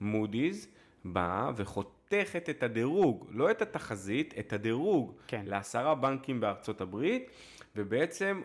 [0.02, 0.75] מודי'ס
[1.06, 5.44] באה וחותכת את הדירוג, לא את התחזית, את הדירוג, כן.
[5.46, 7.30] לעשרה בנקים בארצות הברית,
[7.76, 8.42] ובעצם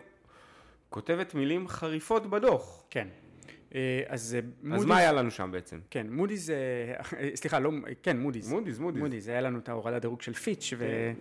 [0.89, 2.83] כותבת מילים חריפות בדוח.
[2.89, 3.07] כן.
[3.75, 4.81] אה, אז מודי'ס...
[4.81, 5.79] אז מה היה לנו שם בעצם?
[5.89, 7.71] כן, מודי'ס, אה, סליחה, לא,
[8.03, 8.49] כן, מודי'ס.
[8.49, 9.01] מודי'ס, מודי'ס.
[9.01, 11.11] מודי'ס, היה לנו את ההורדת דירוג של פיץ' ו...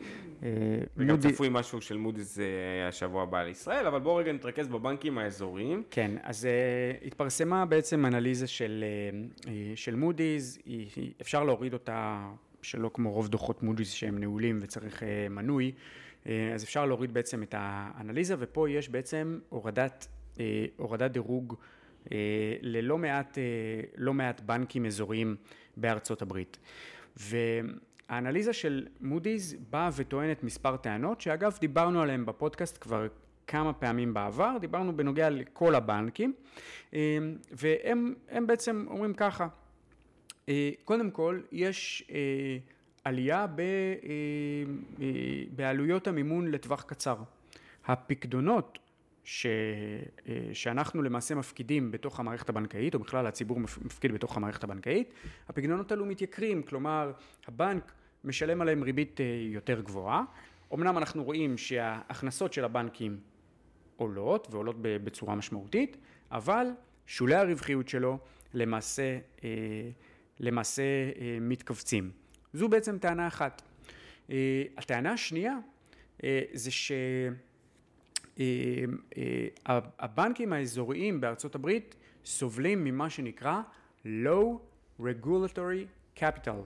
[0.43, 0.49] אה,
[0.97, 5.83] וגם צפוי משהו של מודי'ס אה, השבוע הבא לישראל, אבל בואו רגע נתרכז בבנקים האזוריים.
[5.91, 6.49] כן, אז
[7.07, 8.85] התפרסמה בעצם אנליזה של,
[9.75, 10.59] של מודי'ס,
[11.21, 12.29] אפשר להוריד אותה
[12.63, 15.73] שלא כמו רוב דוחות מודי'ס שהם נעולים וצריך מנוי,
[16.27, 20.07] אז אפשר להוריד בעצם את האנליזה, ופה יש בעצם הורדת,
[20.77, 21.57] הורדת דירוג
[22.63, 25.37] ללא מעט, uh, לא מעט בנקים אזוריים
[25.77, 26.59] בארצות הברית.
[27.17, 33.07] והאנליזה של מודי'ס באה וטוענת מספר טענות, שאגב דיברנו עליהן בפודקאסט כבר
[33.47, 36.33] כמה פעמים בעבר, דיברנו בנוגע לכל הבנקים,
[36.95, 37.19] אה,
[37.53, 39.49] והם הם בעצם אומרים ככה,
[40.49, 42.59] אה, קודם כל, יש אה,
[43.05, 43.65] עלייה ב, אה,
[45.01, 45.07] אה,
[45.57, 47.17] בעלויות המימון לטווח קצר.
[47.87, 48.79] הפקדונות
[49.25, 49.47] ש,
[50.29, 55.15] אה, שאנחנו למעשה מפקידים בתוך המערכת הבנקאית, או בכלל הציבור מפ- מפקיד בתוך המערכת הבנקאית,
[55.49, 57.13] הפקדונות האלו מתייקרים, כלומר,
[57.47, 57.93] הבנק
[58.25, 60.23] משלם עליהם ריבית אה, יותר גבוהה.
[60.75, 63.21] אמנם אנחנו רואים שההכנסות של הבנקים
[63.97, 65.97] עולות, ועולות בצורה משמעותית,
[66.31, 66.67] אבל
[67.07, 68.19] שולי הרווחיות שלו
[68.55, 69.49] למעשה, אה,
[70.41, 70.83] למעשה
[71.41, 72.11] מתכווצים.
[72.53, 73.63] זו בעצם טענה אחת.
[74.77, 75.57] הטענה השנייה
[76.53, 76.71] זה
[79.67, 83.61] שהבנקים האזוריים בארצות הברית סובלים ממה שנקרא
[84.05, 84.59] Low
[85.01, 86.61] Regulatory Capital,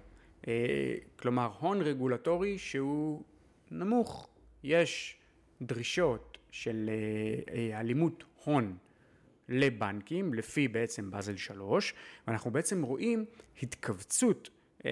[0.48, 3.22] אה, כלומר הון רגולטורי שהוא
[3.70, 4.28] נמוך.
[4.64, 5.16] יש
[5.62, 8.76] דרישות של אה, אה, אלימות הון
[9.48, 11.94] לבנקים, לפי בעצם באזל 3,
[12.26, 13.24] ואנחנו בעצם רואים
[13.62, 14.50] התכווצות
[14.86, 14.90] אה,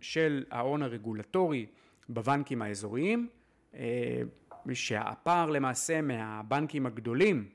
[0.00, 1.66] של ההון הרגולטורי
[2.08, 3.28] בבנקים האזוריים,
[3.74, 4.22] אה,
[4.72, 7.48] שהפער למעשה מהבנקים הגדולים,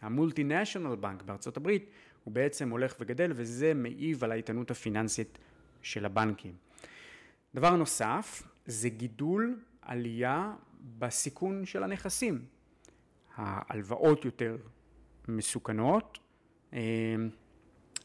[0.00, 1.90] המולטי-נשיונל בנק בארצות הברית,
[2.24, 5.38] הוא בעצם הולך וגדל, וזה מעיב על האיתנות הפיננסית
[5.82, 6.52] של הבנקים.
[7.54, 10.52] דבר נוסף, זה גידול, עלייה
[10.98, 12.44] בסיכון של הנכסים.
[13.36, 14.56] ההלוואות יותר
[15.28, 16.18] מסוכנות
[16.72, 16.78] אה,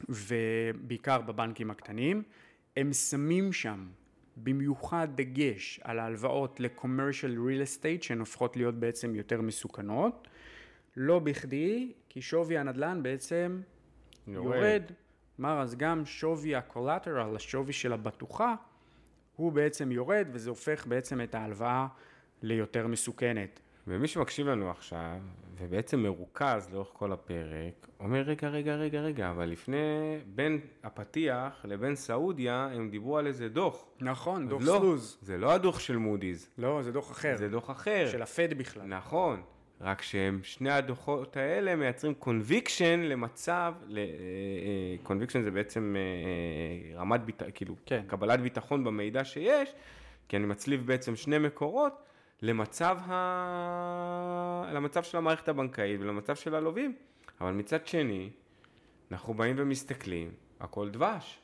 [0.09, 2.23] ובעיקר בבנקים הקטנים.
[2.77, 3.87] הם שמים שם
[4.37, 10.27] במיוחד דגש על ההלוואות ל-commercial real estate שהן הופכות להיות בעצם יותר מסוכנות.
[10.97, 13.61] לא בכדי, כי שווי הנדל"ן בעצם
[14.27, 14.55] יורד.
[14.55, 14.83] יורד.
[15.35, 18.55] כלומר, אז גם שווי ה-collateral, השווי של הבטוחה,
[19.35, 21.87] הוא בעצם יורד, וזה הופך בעצם את ההלוואה
[22.41, 23.59] ליותר מסוכנת.
[23.87, 25.17] ומי שמקשיב לנו עכשיו,
[25.57, 29.77] ובעצם מרוכז לאורך כל הפרק, אומר, רגע, רגע, רגע, רגע, אבל לפני,
[30.25, 33.85] בין הפתיח לבין סעודיה, הם דיברו על איזה דוח.
[33.99, 35.17] נכון, דוח לא, סלוז.
[35.21, 36.49] זה לא הדוח של מודי'ס.
[36.57, 37.37] לא, זה דוח אחר.
[37.37, 38.07] זה דוח אחר.
[38.11, 38.85] של הפד בכלל.
[38.85, 39.41] נכון.
[39.81, 43.73] רק שהם, שני הדוחות האלה מייצרים conviction למצב,
[45.03, 48.03] conviction זה בעצם אה, רמת ביטחון, כאילו, כן.
[48.07, 49.73] קבלת ביטחון במידע שיש,
[50.27, 51.93] כי אני מצליב בעצם שני מקורות
[52.43, 54.63] למצב, ה...
[54.73, 56.95] למצב של המערכת הבנקאית ולמצב של הלווים.
[57.41, 58.29] אבל מצד שני,
[59.11, 61.39] אנחנו באים ומסתכלים, הכל דבש,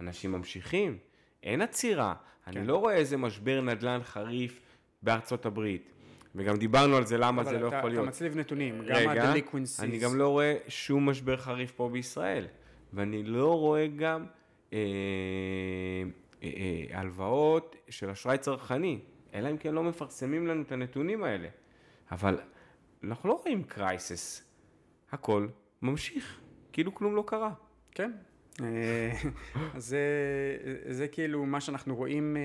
[0.00, 0.98] אנשים ממשיכים,
[1.42, 2.14] אין עצירה.
[2.44, 2.50] כן.
[2.50, 4.60] אני לא רואה איזה משבר נדל"ן חריף
[5.02, 5.92] בארצות הברית.
[6.34, 7.98] וגם דיברנו על זה, למה זה לא אתה, יכול להיות.
[7.98, 9.80] אבל אתה מצליב נתונים, רגע, גם ה delinquencies.
[9.80, 12.46] אני גם לא רואה שום משבר חריף פה בישראל,
[12.92, 14.26] ואני לא רואה גם
[14.72, 14.78] אה,
[16.42, 18.98] אה, אה, הלוואות של אשראי צרכני,
[19.34, 21.48] אלא אם כן לא מפרסמים לנו את הנתונים האלה.
[22.12, 22.40] אבל
[23.04, 24.44] אנחנו לא רואים crisis,
[25.12, 25.48] הכל
[25.82, 26.40] ממשיך,
[26.72, 27.52] כאילו כלום לא קרה.
[27.90, 28.12] כן.
[28.60, 29.12] אה,
[29.76, 30.06] זה,
[30.90, 32.42] זה כאילו מה שאנחנו רואים אה,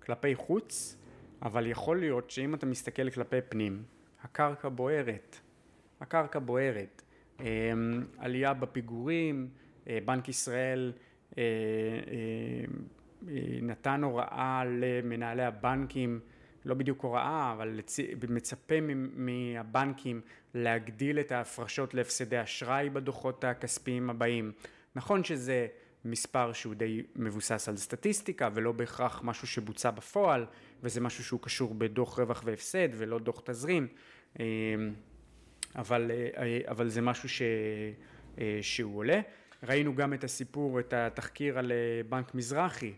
[0.00, 0.96] כלפי חוץ.
[1.44, 3.82] אבל יכול להיות שאם אתה מסתכל כלפי פנים,
[4.22, 5.36] הקרקע בוערת.
[6.00, 7.02] הקרקע בוערת.
[7.40, 7.46] אמ,
[8.18, 9.48] עלייה בפיגורים,
[9.88, 10.92] אה, בנק ישראל
[11.38, 12.64] אה, אה,
[13.62, 16.20] נתן הוראה למנהלי הבנקים,
[16.64, 17.80] לא בדיוק הוראה, אבל
[18.28, 18.74] מצפה
[19.14, 20.20] מהבנקים
[20.54, 24.52] להגדיל את ההפרשות להפסדי אשראי בדוחות הכספיים הבאים.
[24.94, 25.66] נכון שזה
[26.04, 30.46] מספר שהוא די מבוסס על סטטיסטיקה ולא בהכרח משהו שבוצע בפועל
[30.82, 33.86] וזה משהו שהוא קשור בדוח רווח והפסד ולא דוח תזרים
[34.40, 34.44] אמ,
[35.76, 37.42] אבל, אה, אבל זה משהו ש,
[38.38, 39.20] אה, שהוא עולה.
[39.62, 41.76] ראינו גם את הסיפור, את התחקיר על אה,
[42.08, 42.92] בנק מזרחי.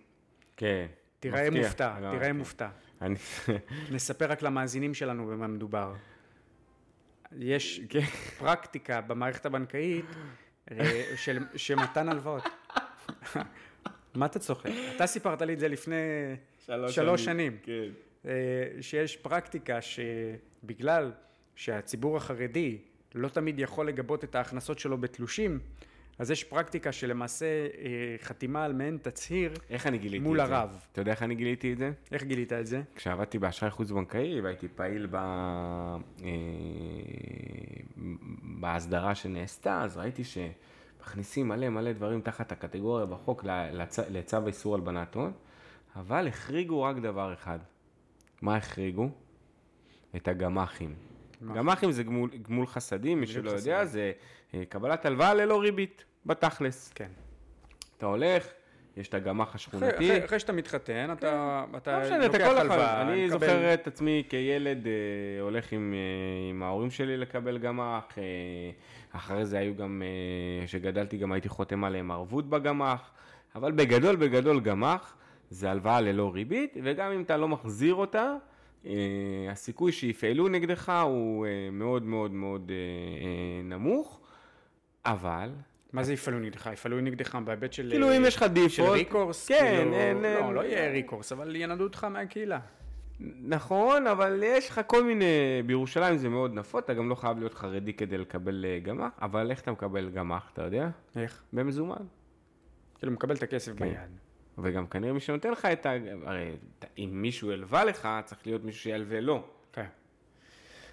[0.57, 0.87] כן.
[1.21, 2.37] תראה מפתיע, מופתע, לא, תראה כן.
[2.37, 2.69] מופתע.
[3.03, 3.15] אני...
[3.95, 5.95] נספר רק למאזינים שלנו במה מדובר.
[7.39, 8.01] יש כן.
[8.39, 10.05] פרקטיקה במערכת הבנקאית
[11.17, 12.45] של, של מתן הלוואות.
[14.15, 14.71] מה אתה צוחק?
[14.97, 15.97] אתה סיפרת לי את זה לפני
[16.67, 17.59] שלוש, שלוש שנים.
[17.65, 17.93] שנים.
[18.25, 18.29] כן.
[18.31, 21.13] אה, שיש פרקטיקה שבגלל
[21.57, 22.79] שהציבור החרדי
[23.15, 25.59] לא תמיד יכול לגבות את ההכנסות שלו בתלושים,
[26.19, 30.73] אז יש פרקטיקה שלמעשה אה, חתימה על מעין תצהיר איך אני גיליתי מול את הרב.
[30.73, 30.79] זה?
[30.93, 31.93] אתה יודע איך אני גיליתי את זה?
[32.13, 32.83] איך גילית את זה?
[32.95, 35.17] כשעבדתי באשראי חוץ-בנקאי והייתי פעיל ב...
[35.17, 35.21] אה,
[38.61, 40.39] בהסדרה שנעשתה, אז ראיתי ש...
[41.07, 43.99] מכניסים מלא מלא דברים תחת הקטגוריה בחוק לצ...
[43.99, 45.33] לצו איסור הלבנת הון,
[45.97, 47.59] אבל החריגו רק דבר אחד.
[48.43, 49.09] מה החריגו?
[50.17, 50.95] את הגמ"חים.
[51.55, 54.13] גמ"חים זה גמול, גמול חסדים, מי שלא יודע, זה
[54.55, 56.93] אה, קבלת הלוואה ללא ריבית, בתכלס.
[56.95, 57.09] כן.
[57.99, 58.47] אתה הולך,
[58.97, 59.95] יש את הגמ"ח השכונתי.
[59.95, 61.77] אחרי, אחרי, אחרי שאתה מתחתן, אתה, כן.
[61.77, 63.03] אתה לא משנה, לוקח הלוואה.
[63.03, 63.39] אני מקבל...
[63.39, 64.93] זוכר את עצמי כילד אה,
[65.41, 68.23] הולך עם, אה, עם ההורים שלי לקבל גמ"ח, אה,
[69.13, 73.11] אחרי זה היו גם, אה, שגדלתי גם הייתי חותם עליהם ערבות בגמ"ח,
[73.55, 75.17] אבל בגדול, בגדול גמ"ח
[75.51, 78.37] זה הלוואה ללא ריבית, וגם אם אתה לא מחזיר אותה, אה,
[79.51, 82.77] הסיכוי שיפעלו נגדך הוא אה, מאוד מאוד מאוד אה,
[83.27, 84.21] אה, נמוך,
[85.05, 85.51] אבל
[85.93, 86.71] מה זה יפעלו נגדך?
[86.73, 87.89] יפעלו נגדך בהיבט של...
[87.91, 88.71] כאילו אם יש לך דיפולט...
[88.71, 89.49] של ריקורס?
[89.49, 90.23] כן, כאילו, אין...
[90.23, 92.59] לא, לא יהיה ריקורס, אבל ינדו אותך מהקהילה.
[93.43, 95.25] נכון, אבל יש לך כל מיני...
[95.67, 99.51] בירושלים זה מאוד נפוץ, אתה גם לא חייב להיות חרדי כדי לקבל אה, גמ"ח, אבל
[99.51, 100.89] איך אתה מקבל גמ"ח, אתה יודע?
[101.17, 101.43] איך?
[101.53, 102.05] במזומן.
[102.99, 103.85] כאילו, מקבל את הכסף כן.
[103.85, 104.26] ביד.
[104.59, 105.93] וגם כנראה מי שנותן לך את ה...
[106.25, 106.57] הרי
[106.99, 109.45] אם מישהו הלווה לך, צריך להיות מישהו שילווה לו.
[109.73, 109.87] כן.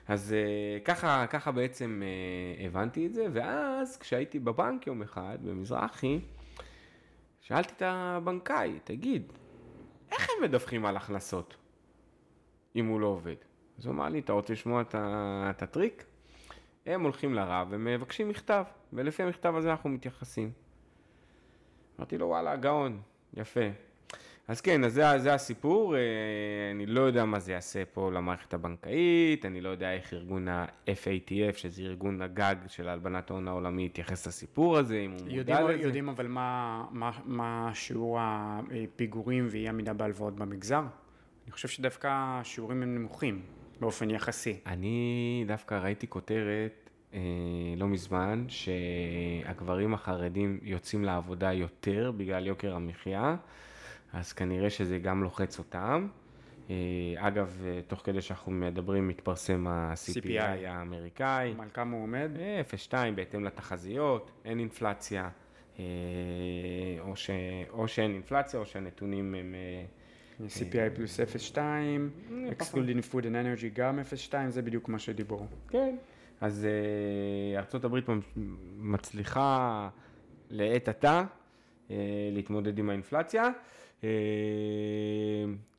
[0.08, 6.20] אז אה, ככה, ככה בעצם אה, הבנתי את זה, ואז כשהייתי בבנק יום אחד, במזרחי,
[7.42, 9.32] שאלתי את הבנקאי, תגיד,
[10.12, 11.56] איך הם מדווחים על הכנסות,
[12.76, 13.36] אם הוא לא עובד?
[13.80, 16.06] אז הוא אמר לי, אתה רוצה לשמוע את, הטריק?
[16.86, 20.52] הם הולכים לרב ומבקשים מכתב, ולפי המכתב הזה אנחנו מתייחסים.
[22.00, 23.02] אמרתי לו, וואלה, גאון,
[23.38, 23.70] יפה.
[24.48, 26.02] אז כן, אז זה, זה הסיפור, אה,
[26.72, 31.58] אני לא יודע מה זה יעשה פה למערכת הבנקאית, אני לא יודע איך ארגון ה-FATF,
[31.58, 35.84] שזה ארגון הגג של הלבנת ההון העולמי, יתייחס לסיפור הזה, אם הוא יודעים, מודע לזה.
[35.84, 40.84] יודעים אבל מה, מה, מה שיעור הפיגורים ואי עמידה בהלוואות במגזר?
[41.46, 43.42] אני חושב שדווקא השיעורים הם נמוכים
[43.80, 44.60] באופן יחסי.
[44.66, 46.83] אני דווקא ראיתי כותרת
[47.78, 53.36] לא מזמן, שהגברים החרדים יוצאים לעבודה יותר בגלל יוקר המחיה,
[54.14, 56.08] אז כנראה שזה גם לוחץ אותם.
[56.70, 56.76] אה,
[57.16, 60.68] אגב, אה, תוך כדי שאנחנו מדברים, מתפרסם ה-CPI CPI.
[60.68, 61.54] האמריקאי.
[61.60, 62.30] על כמה הוא עומד?
[62.40, 65.30] אה, 0.2 בהתאם לתחזיות, אין אינפלציה,
[65.80, 65.86] אה,
[67.00, 67.30] או, ש...
[67.70, 69.56] או שאין אינפלציה או שהנתונים הם...
[69.56, 69.86] אה,
[70.40, 71.58] CPI פלוס 0.2,
[72.30, 75.46] excluding food and energy גם 0.2, זה בדיוק מה שדיברו.
[75.70, 75.96] כן.
[76.44, 76.68] אז
[77.56, 77.98] אה, ארה"ב
[78.78, 79.90] מצליחה
[80.50, 81.24] לעת עתה
[81.92, 81.96] אה,
[82.32, 83.50] להתמודד עם האינפלציה.
[84.04, 84.10] אה,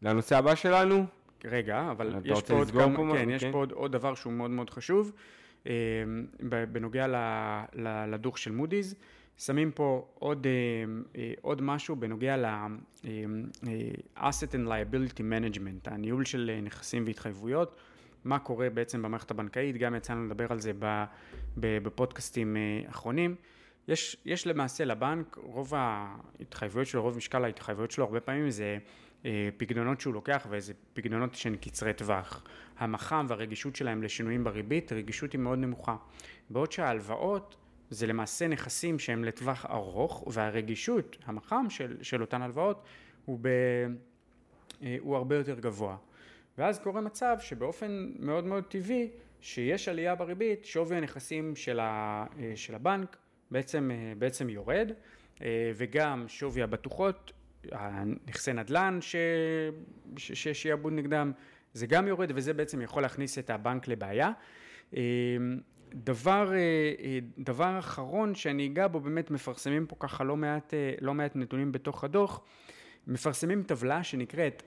[0.02, 1.04] לנושא הבא שלנו,
[1.44, 3.30] רגע, אבל יש פה עוד כמה, פה כן, משהו?
[3.30, 3.52] יש כן.
[3.52, 5.12] פה עוד, עוד דבר שהוא מאוד מאוד חשוב,
[6.72, 7.06] בנוגע
[8.08, 8.94] לדוח של מודי'ס,
[9.38, 10.46] שמים פה עוד,
[11.40, 12.68] עוד משהו בנוגע ל- אה,
[14.16, 17.76] אה, asset and liability management, הניהול של נכסים והתחייבויות,
[18.24, 20.72] מה קורה בעצם במערכת הבנקאית, גם יצא לנו לדבר על זה
[21.56, 23.34] בפודקאסטים אה, אחרונים.
[23.88, 28.78] יש, יש למעשה לבנק, רוב ההתחייבויות שלו, רוב משקל ההתחייבויות שלו, הרבה פעמים זה
[29.24, 32.44] אה, פקדונות שהוא לוקח, וזה פקדונות שהן קצרי טווח.
[32.78, 35.96] המח"מ והרגישות שלהם לשינויים בריבית, הרגישות היא מאוד נמוכה.
[36.50, 37.56] בעוד שההלוואות
[37.90, 42.82] זה למעשה נכסים שהם לטווח ארוך, והרגישות, המח"מ של, של אותן הלוואות,
[43.24, 43.48] הוא, ב,
[44.82, 45.96] אה, הוא הרבה יותר גבוה.
[46.58, 49.10] ואז קורה מצב שבאופן מאוד מאוד טבעי,
[49.44, 53.16] שיש עלייה בריבית, שווי הנכסים של, ה, אה, של הבנק
[53.50, 54.90] בעצם, אה, בעצם יורד,
[55.42, 57.32] אה, וגם שווי הבטוחות,
[57.72, 58.98] הנכסי נדל"ן
[60.16, 61.32] שיש שיעבוד נגדם,
[61.72, 64.30] זה גם יורד, וזה בעצם יכול להכניס את הבנק לבעיה.
[65.94, 66.52] דבר,
[67.38, 72.04] דבר אחרון שאני אגע בו, באמת מפרסמים פה ככה לא מעט, לא מעט נתונים בתוך
[72.04, 72.40] הדוח,
[73.06, 74.62] מפרסמים טבלה שנקראת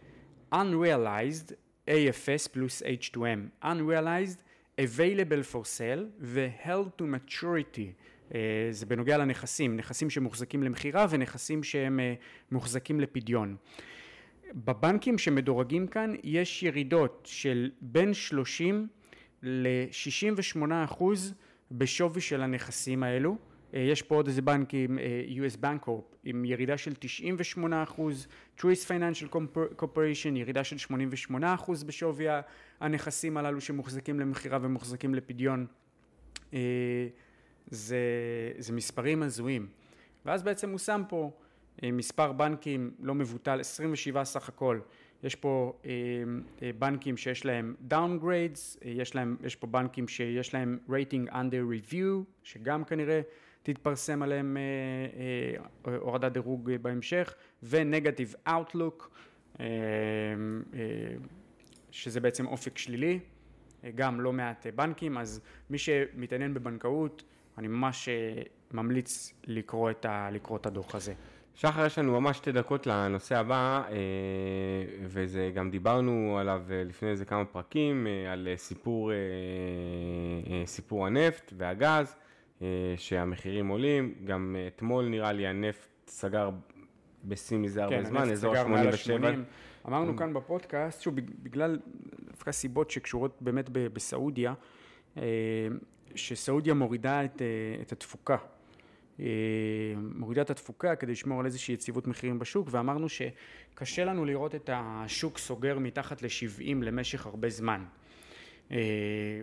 [0.54, 1.54] Unrealized
[1.88, 4.38] AFS פלוס H2M, Unrealized
[4.82, 7.92] Available for Sale ו-Held to Maturity,
[8.36, 12.14] אה, זה בנוגע לנכסים, נכסים שמוחזקים למכירה ונכסים שהם אה,
[12.52, 13.56] מוחזקים לפדיון.
[14.54, 18.88] בבנקים שמדורגים כאן יש ירידות של בין 30
[19.44, 21.34] ל-68 אחוז
[21.72, 23.38] בשווי של הנכסים האלו.
[23.74, 27.84] אה, יש פה עוד איזה בנק עם אה, US Bank Corp עם ירידה של 98
[27.84, 28.28] אחוז,
[28.60, 29.36] Truist Financial
[29.82, 32.26] Corporation ירידה של 88 אחוז בשווי
[32.80, 35.66] הנכסים הללו שמוחזקים למכירה ומוחזקים לפדיון.
[36.54, 36.60] אה,
[37.68, 37.98] זה,
[38.58, 39.68] זה מספרים הזויים.
[40.26, 41.32] ואז בעצם הוא שם פה
[41.84, 44.80] מספר בנקים לא מבוטל, 27 סך הכל.
[45.24, 45.80] יש פה
[46.80, 52.84] בנקים שיש להם downgrades, יש, להם, יש פה בנקים שיש להם rating under review, שגם
[52.84, 53.22] כנראה
[53.74, 59.04] תתפרסם עליהם אה, אה, הורדת דירוג בהמשך, ו-negative outlook,
[59.60, 59.66] אה,
[61.92, 63.20] שזה בעצם אופק שלילי,
[63.96, 67.24] גם לא מעט בנקים, אז מי שמתעניין בבנקאות,
[67.58, 68.10] אני ממש
[68.72, 71.14] ממליץ לקרוא את, ה, לקרוא את הדוח הזה.
[71.56, 73.84] שחר, יש לנו ממש שתי דקות לנושא הבא,
[75.04, 79.12] וזה גם דיברנו עליו לפני איזה כמה פרקים, על סיפור,
[80.66, 82.16] סיפור הנפט והגז,
[82.98, 86.50] שהמחירים עולים, גם אה, אתמול נראה לי הנפט סגר
[87.26, 89.28] בשיא מזה הרבה זמן, כן, הנפט אזור סגר מעל ה-87.
[89.28, 89.88] ה-80.
[89.88, 91.80] אמרנו כאן בפודקאסט, שוב, בגלל
[92.32, 94.54] דווקא סיבות שקשורות באמת בסעודיה,
[95.18, 95.24] אה,
[96.16, 98.38] שסעודיה מורידה את, אה, את התפוקה.
[99.20, 99.26] אה,
[99.98, 104.70] מורידה את התפוקה כדי לשמור על איזושהי יציבות מחירים בשוק, ואמרנו שקשה לנו לראות את
[104.74, 107.84] השוק סוגר מתחת ל-70 למשך הרבה זמן.
[108.72, 108.78] אה,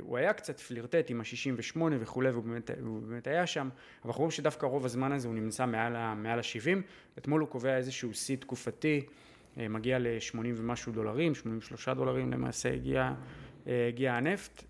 [0.01, 3.70] הוא היה קצת פלרטט עם ה-68 וכולי, והוא באמת, הוא באמת היה שם, אבל
[4.11, 6.79] אנחנו רואים שדווקא רוב הזמן הזה הוא נמצא מעל ה- מעל ה-70.
[7.18, 9.01] אתמול הוא קובע איזשהו שיא תקופתי,
[9.59, 13.12] אה, מגיע ל-80 ומשהו דולרים, 83 דולרים למעשה הגיע,
[13.66, 14.64] אה, הגיע הנפט.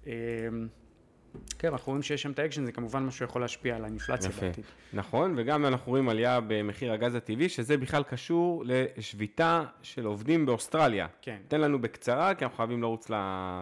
[1.59, 4.31] כן, אנחנו רואים שיש שם את האקשן, זה כמובן משהו שיכול להשפיע על האינפלציה.
[4.41, 4.65] בעתיד.
[4.93, 11.07] נכון, וגם אנחנו רואים עלייה במחיר הגז הטבעי, שזה בכלל קשור לשביתה של עובדים באוסטרליה.
[11.23, 11.37] כן.
[11.49, 13.11] תן לנו בקצרה, כי אנחנו חייבים לרוץ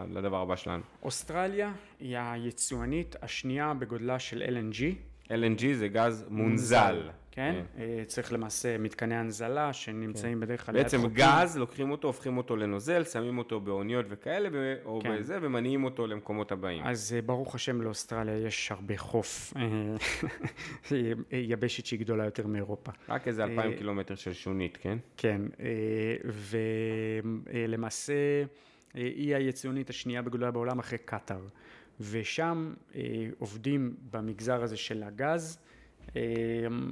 [0.09, 0.83] לדבר הבא שלנו.
[1.03, 4.81] אוסטרליה היא היצואנית השנייה בגודלה של LNG.
[5.29, 7.09] LNG זה גז מונזל.
[7.35, 7.63] כן?
[7.77, 10.75] אה, צריך למעשה מתקני הנזלה שנמצאים בדרך כלל...
[10.75, 11.25] בעצם ליד חופים.
[11.25, 14.49] גז, לוקחים אותו, הופכים אותו לנוזל, שמים אותו באוניות וכאלה,
[14.85, 15.17] או כן.
[15.17, 16.83] בזה, ומניעים אותו למקומות הבאים.
[16.83, 19.61] אז אה, ברוך השם לאוסטרליה יש הרבה חוף, אה,
[21.31, 22.91] יבשת שהיא גדולה יותר מאירופה.
[23.09, 24.97] רק איזה אלפיים קילומטר של שונית, כן?
[25.17, 25.41] כן,
[27.53, 28.13] ולמעשה
[28.93, 31.41] היא היצואנית השנייה בגדולה בעולם אחרי קטאר.
[31.99, 32.73] ושם
[33.39, 35.59] עובדים במגזר הזה של הגז,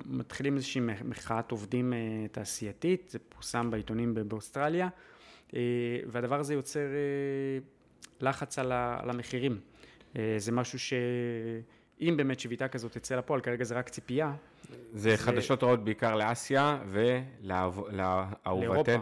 [0.05, 1.99] מתחילים איזושהי מחאת עובדים אה,
[2.31, 4.89] תעשייתית, זה פורסם בעיתונים באוסטרליה,
[5.55, 5.59] אה,
[6.07, 6.85] והדבר הזה יוצר אה,
[8.21, 8.71] לחץ על,
[9.09, 9.59] המחירים.
[10.37, 10.79] זה משהו
[12.01, 14.33] אם באמת שביתה כזאת תצא לפועל, כרגע זה רק ציפייה.
[14.93, 19.01] זה חדשות רעות בעיקר לאסיה ולאהובתנו,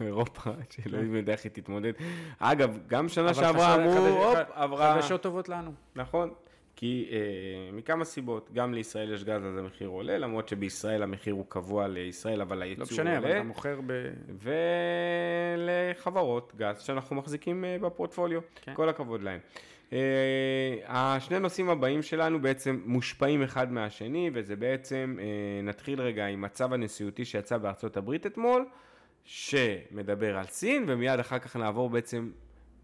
[0.00, 1.92] אירופה, שאלוהים יודע איך היא תתמודד.
[2.38, 4.94] אגב, גם שנה שעברה אמרו, הופ, עברה...
[4.94, 5.72] חדשות טובות לנו.
[5.96, 6.30] נכון,
[6.80, 7.16] כי אה,
[7.72, 12.40] מכמה סיבות, גם לישראל יש גז אז המחיר עולה, למרות שבישראל המחיר הוא קבוע לישראל,
[12.40, 13.36] אבל הייצור לא משנה, אבל עולה.
[13.36, 14.10] אתה מוכר ב...
[15.56, 18.40] ולחברות גז שאנחנו מחזיקים אה, בפורטפוליו.
[18.62, 18.74] כן.
[18.74, 19.40] כל הכבוד להם.
[19.92, 19.98] אה,
[20.86, 26.64] השני נושאים הבאים שלנו בעצם מושפעים אחד מהשני, וזה בעצם, אה, נתחיל רגע עם הצו
[26.64, 28.66] הנשיאותי שיצא בארצות הברית אתמול,
[29.24, 32.30] שמדבר על סין, ומיד אחר כך נעבור בעצם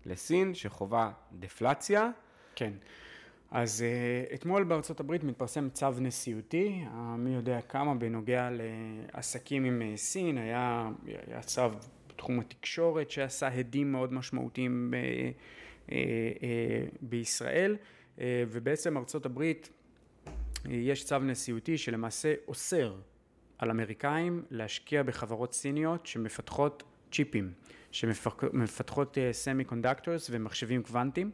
[0.07, 2.11] לסין, שחווה דפלציה.
[2.55, 2.73] כן.
[3.51, 9.83] אז uh, אתמול בארצות הברית מתפרסם צו נשיאותי, uh, מי יודע כמה, בנוגע לעסקים עם
[9.83, 10.91] uh, סין, היה,
[11.27, 11.63] היה צו
[12.09, 14.97] בתחום התקשורת שעשה הדים מאוד משמעותיים ב,
[17.01, 17.77] בישראל,
[18.19, 19.69] ובעצם ארצות הברית,
[20.65, 22.95] יש צו נשיאותי שלמעשה אוסר
[23.59, 26.83] על אמריקאים להשקיע בחברות סיניות שמפתחות
[27.13, 27.53] צ'יפים,
[27.91, 31.31] שמפתחות semiconductors ומחשבים קוונטיים.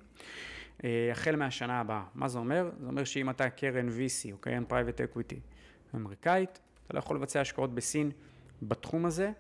[0.84, 2.04] אה, החל מהשנה הבאה.
[2.14, 2.70] מה זה אומר?
[2.80, 5.40] זה אומר שאם אתה קרן VC או קרן private equity
[5.94, 8.10] אמריקאית, אתה לא יכול לבצע השקעות בסין
[8.62, 9.32] בתחום הזה,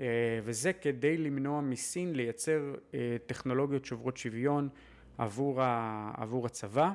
[0.00, 0.06] אה,
[0.44, 4.68] וזה כדי למנוע מסין לייצר אה, טכנולוגיות שוברות שוויון
[5.18, 6.92] עבור, ה, עבור הצבא.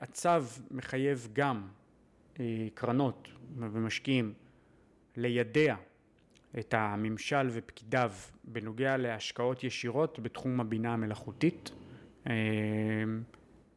[0.00, 0.30] הצו
[0.70, 1.68] מחייב גם
[2.74, 4.32] קרנות ומשקיעים
[5.16, 5.76] לידע
[6.58, 8.12] את הממשל ופקידיו
[8.44, 11.70] בנוגע להשקעות ישירות בתחום הבינה המלאכותית.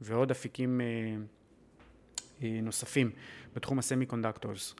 [0.02, 0.82] ועוד אפיקים
[2.42, 3.12] נוספים
[3.56, 4.76] בתחום ה semiconductors.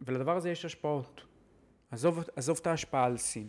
[0.00, 1.20] ולדבר הזה יש השפעות.
[1.90, 3.48] עזוב, עזוב את ההשפעה על סין.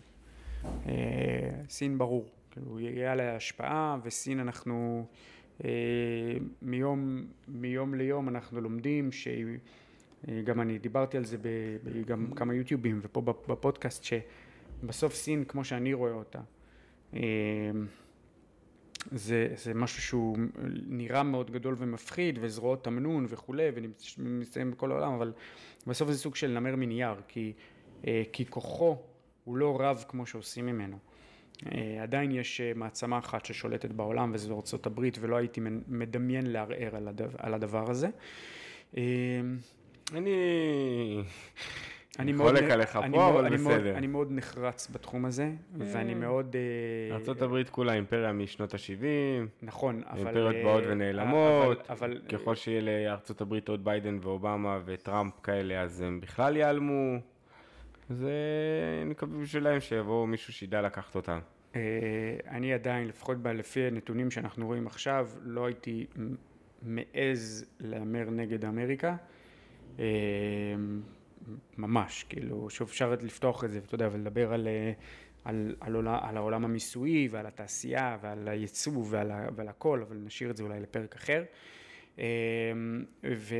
[1.70, 5.06] סין ברור, כאילו יהיה עליה השפעה וסין אנחנו
[6.62, 11.38] מיום, מיום ליום אנחנו לומדים שגם אני דיברתי על זה
[12.06, 16.40] גם כמה יוטיובים ופה בפודקאסט שבסוף סין כמו שאני רואה אותה
[19.12, 20.38] זה, זה משהו שהוא
[20.88, 25.34] נראה מאוד גדול ומפחיד, וזרועות תמנון וכולי, ונמצאים בכל העולם, אבל
[25.88, 27.54] בסוף זה סוג של נמר מנייר, כי,
[28.04, 28.98] כי כוחו
[29.44, 30.98] הוא לא רב כמו שעושים ממנו.
[32.02, 36.96] עדיין יש מעצמה אחת ששולטת בעולם, וזו ארצות הברית, ולא הייתי מדמיין לערער
[37.38, 38.08] על הדבר הזה.
[40.14, 40.32] אני...
[42.20, 43.98] אני חולק מאוד, עליך אני פה, מאוד, אבל אני מאוד, בסדר.
[43.98, 46.56] אני מאוד נחרץ בתחום הזה, ואני מאוד...
[46.56, 49.06] אה, ארה"ב כולה אימפריה משנות ה-70,
[49.62, 50.20] נכון, אבל...
[50.20, 52.12] אימפריות אה, באות ונעלמות, אבל...
[52.12, 57.18] אבל ככל שיהיה לארה"ב עוד ביידן ואובמה וטראמפ כאלה, אז הם בכלל ייעלמו.
[58.10, 58.34] זה
[59.06, 61.40] מקווה בשבילם שיבוא מישהו שידע לקחת אותם.
[61.76, 61.82] אה,
[62.48, 66.06] אני עדיין, לפחות לפי הנתונים שאנחנו רואים עכשיו, לא הייתי
[66.82, 69.16] מעז להמר נגד אמריקה.
[71.78, 74.92] ממש, כאילו, שאפשר לפתוח את זה, אתה יודע, ולדבר על, אה,
[75.46, 80.58] על, על, על העולם המיסויי ועל התעשייה ועל הייצוא ועל, ועל הכל, אבל נשאיר את
[80.58, 81.44] זה אולי לפרק אחר.
[82.20, 82.26] אה,
[83.24, 83.56] ו,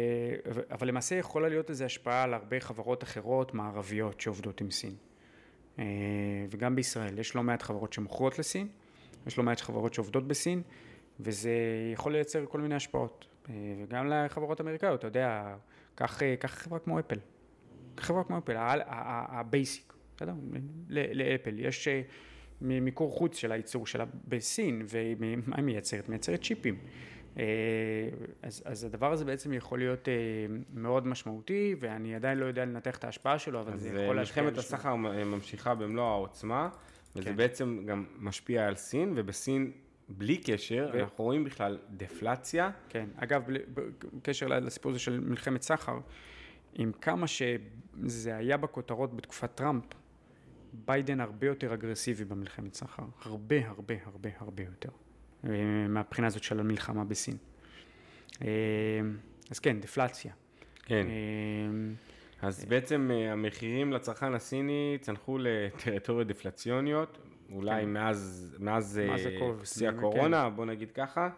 [0.72, 4.96] אבל למעשה יכולה להיות איזו השפעה על הרבה חברות אחרות מערביות שעובדות עם סין.
[5.80, 5.86] אה,
[6.50, 8.68] וגם בישראל, יש לא מעט חברות שמוכרות לסין,
[9.28, 10.62] יש לא מעט חברות שעובדות בסין,
[11.20, 11.52] וזה
[11.94, 13.26] יכול לייצר כל מיני השפעות.
[13.50, 13.54] אה,
[13.84, 15.56] וגם לחברות אמריקאיות, אתה יודע,
[15.96, 17.20] קח חברה כמו אפל.
[18.00, 20.34] חברה כמו אפל, ה basic, בסדר?
[20.90, 22.02] לאפל יש אה,
[22.62, 26.10] מיקור חוץ של הייצור שלה בסין, ומה היא מייצרת?
[26.10, 26.78] מייצרת צ'יפים.
[27.38, 27.44] אה,
[28.44, 30.14] אז, אז הדבר הזה בעצם יכול להיות אה,
[30.74, 34.44] מאוד משמעותי, ואני עדיין לא יודע לנתח את ההשפעה שלו, אבל אז זה יכול להשפיע
[34.44, 34.74] מלחמת על שוק.
[34.74, 36.70] הסחר ממשיכה במלוא העוצמה,
[37.16, 37.36] וזה כן.
[37.36, 39.72] בעצם גם משפיע על סין, ובסין,
[40.10, 42.72] בלי קשר, ו- אנחנו רואים בכלל דפלציה.
[42.90, 43.44] כן, אגב,
[44.14, 46.00] בקשר לסיפור הזה של מלחמת סחר,
[46.74, 49.84] עם כמה שזה היה בכותרות בתקופת טראמפ,
[50.74, 54.90] ביידן הרבה יותר אגרסיבי במלחמת סחר, הרבה הרבה הרבה הרבה יותר,
[55.46, 55.52] אה,
[55.90, 57.38] מהבחינה הזאת של המלחמה בסין.
[58.42, 58.48] אה,
[59.52, 60.34] אז כן, דפלציה.
[60.86, 61.08] כן.
[61.08, 67.18] אה, אז בעצם המחירים לצרכן הסיני צנחו לטריטוריות דפלציוניות,
[67.52, 67.90] אולי כן.
[67.90, 68.58] מאז,
[69.64, 69.98] שיא כן.
[69.98, 71.30] הקורונה, בוא נגיד ככה.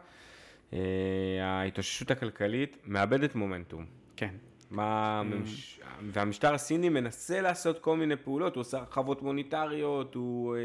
[1.42, 3.86] ההתאוששות הכלכלית מאבדת מומנטום.
[4.16, 4.36] כן.
[4.72, 5.80] מה הממש...
[6.12, 10.64] והמשטר הסיני מנסה לעשות כל מיני פעולות, הוא עושה הרחבות מוניטריות, הוא אה, אה,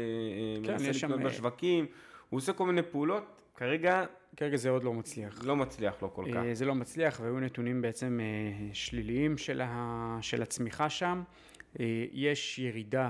[0.63, 1.85] כן, מנסה לקנות אה, בשווקים,
[2.29, 4.05] הוא עושה כל מיני פעולות, כרגע
[4.37, 5.43] כרגע זה עוד לא מצליח.
[5.43, 6.41] לא מצליח לו כל כך.
[6.53, 8.19] זה לא מצליח, והיו נתונים בעצם
[8.73, 11.23] שליליים של, ה, של הצמיחה שם.
[12.11, 13.09] יש ירידה,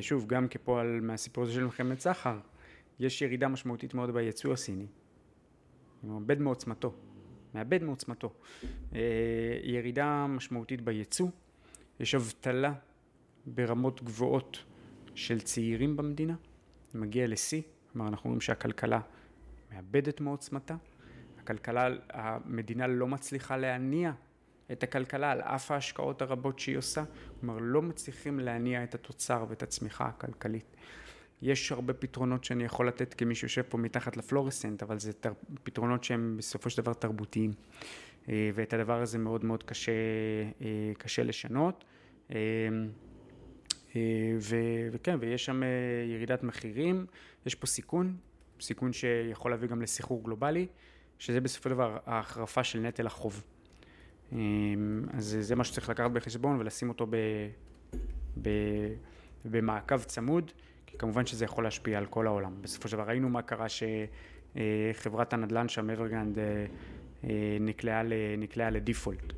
[0.00, 2.38] שוב, גם כפועל מהסיפור הזה של מלחמת סחר,
[2.98, 4.86] יש ירידה משמעותית מאוד ביצוא הסיני.
[6.02, 6.94] הוא מאבד מעוצמתו,
[7.54, 8.32] מאבד מעוצמתו.
[8.94, 9.00] אה,
[9.62, 11.28] ירידה משמעותית בייצוא,
[12.00, 12.72] יש אבטלה
[13.46, 14.64] ברמות גבוהות
[15.14, 16.34] של צעירים במדינה,
[16.94, 19.00] מגיע לשיא, כלומר אנחנו רואים שהכלכלה
[19.72, 20.76] מאבדת מעוצמתה,
[21.38, 24.12] הכלכלה, המדינה לא מצליחה להניע
[24.72, 27.04] את הכלכלה על אף ההשקעות הרבות שהיא עושה,
[27.40, 30.76] כלומר לא מצליחים להניע את התוצר ואת הצמיחה הכלכלית.
[31.42, 35.32] יש הרבה פתרונות שאני יכול לתת כמי שיושב פה מתחת לפלורסנט, אבל זה תר...
[35.62, 37.52] פתרונות שהם בסופו של דבר תרבותיים.
[38.28, 39.92] אה, ואת הדבר הזה מאוד מאוד קשה,
[40.62, 41.84] אה, קשה לשנות.
[42.30, 42.38] אה,
[44.38, 44.56] ו...
[44.92, 45.62] וכן, ויש שם
[46.06, 47.06] ירידת מחירים,
[47.46, 48.16] יש פה סיכון,
[48.60, 50.66] סיכון שיכול להביא גם לסחרור גלובלי,
[51.18, 53.44] שזה בסופו של דבר ההחרפה של נטל החוב.
[55.12, 57.16] אז זה מה שצריך לקחת בחשבון ולשים אותו ב...
[58.42, 58.48] ב...
[59.44, 60.52] במעקב צמוד.
[60.90, 62.62] כי כמובן שזה יכול להשפיע על כל העולם.
[62.62, 66.44] בסופו של דבר ראינו מה קרה שחברת הנדל"ן שם, אברגנד, אה,
[67.24, 68.02] אה, נקלעה,
[68.38, 69.32] נקלעה לדיפולט.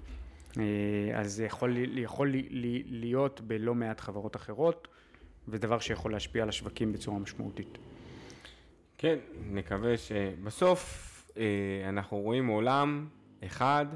[0.58, 0.64] אה,
[1.14, 2.34] אז זה יכול, יכול
[2.86, 4.88] להיות בלא מעט חברות אחרות,
[5.48, 7.78] ודבר שיכול להשפיע על השווקים בצורה משמעותית.
[8.98, 9.18] כן,
[9.50, 11.08] נקווה שבסוף
[11.88, 13.06] אנחנו רואים עולם
[13.44, 13.86] אחד,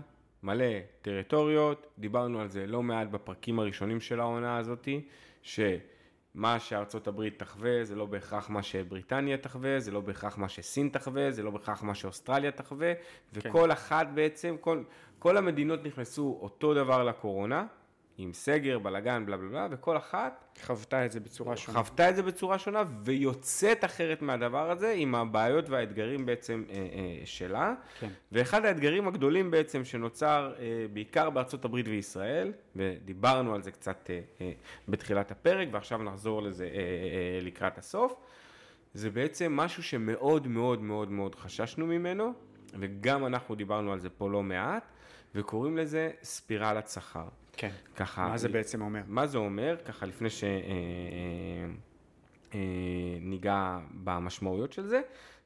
[0.43, 0.65] מלא
[1.03, 5.01] טריטוריות, דיברנו על זה לא מעט בפרקים הראשונים של העונה הזאתי,
[5.43, 5.61] ש...
[6.37, 10.89] מה שארצות הברית תחווה זה לא בהכרח מה שבריטניה תחווה, זה לא בהכרח מה שסין
[10.89, 13.01] תחווה, זה לא בהכרח מה שאוסטרליה תחווה, כן.
[13.33, 14.83] וכל אחת בעצם, כל,
[15.19, 17.67] כל המדינות נכנסו אותו דבר לקורונה,
[18.19, 20.43] עם סגר, בלאגן, בלה בלה בלה, וכל אחת...
[20.65, 21.79] חוותה את זה בצורה שונה.
[21.79, 26.81] חוותה את זה בצורה שונה, ויוצאת אחרת מהדבר הזה, עם הבעיות והאתגרים בעצם אה, אה,
[27.25, 27.75] שלה.
[28.01, 28.09] כן.
[28.33, 34.21] ואחד האתגרים הגדולים בעצם שנוצר אה, בעיקר בארצות הברית וישראל, ודיברנו על זה קצת אה,
[34.41, 34.53] אה,
[34.89, 38.15] בתחילת הפרק, ועכשיו נחזור לזה אה, אה, לקראת הסוף,
[38.95, 42.33] זה בעצם משהו שמאוד מאוד מאוד מאוד חששנו ממנו,
[42.81, 44.83] וגם אנחנו דיברנו על זה פה לא מעט,
[45.35, 47.29] וקוראים לזה ספירלת שכר.
[47.57, 47.71] כן.
[47.97, 48.29] ככה...
[48.29, 49.03] מה זה בעצם אומר?
[49.07, 49.77] מה זה אומר?
[49.85, 50.63] ככה לפני שניגע
[53.53, 55.01] אה, אה, אה, במשמעויות של זה,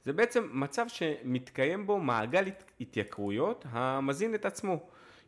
[0.04, 2.44] זה בעצם מצב שמתקיים בו מעגל
[2.80, 4.80] התייקרויות המזין את עצמו.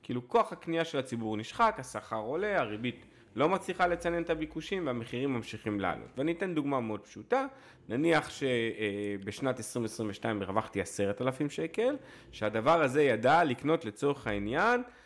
[0.02, 3.06] כאילו כוח הקנייה של הציבור נשחק, השכר עולה, הריבית
[3.36, 6.08] לא מצליחה לצנן את הביקושים והמחירים ממשיכים לעלות.
[6.16, 7.46] ואני אתן דוגמה מאוד פשוטה,
[7.88, 11.96] נניח שבשנת 2022 הרווחתי עשרת אלפים שקל,
[12.32, 15.01] שהדבר הזה ידע לקנות לצורך העניין אה,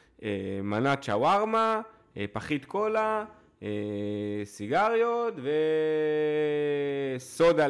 [0.63, 1.81] מנת שווארמה,
[2.17, 3.25] אה, פחית קולה,
[3.63, 3.69] אה,
[4.45, 5.35] סיגריות
[7.19, 7.67] וסודה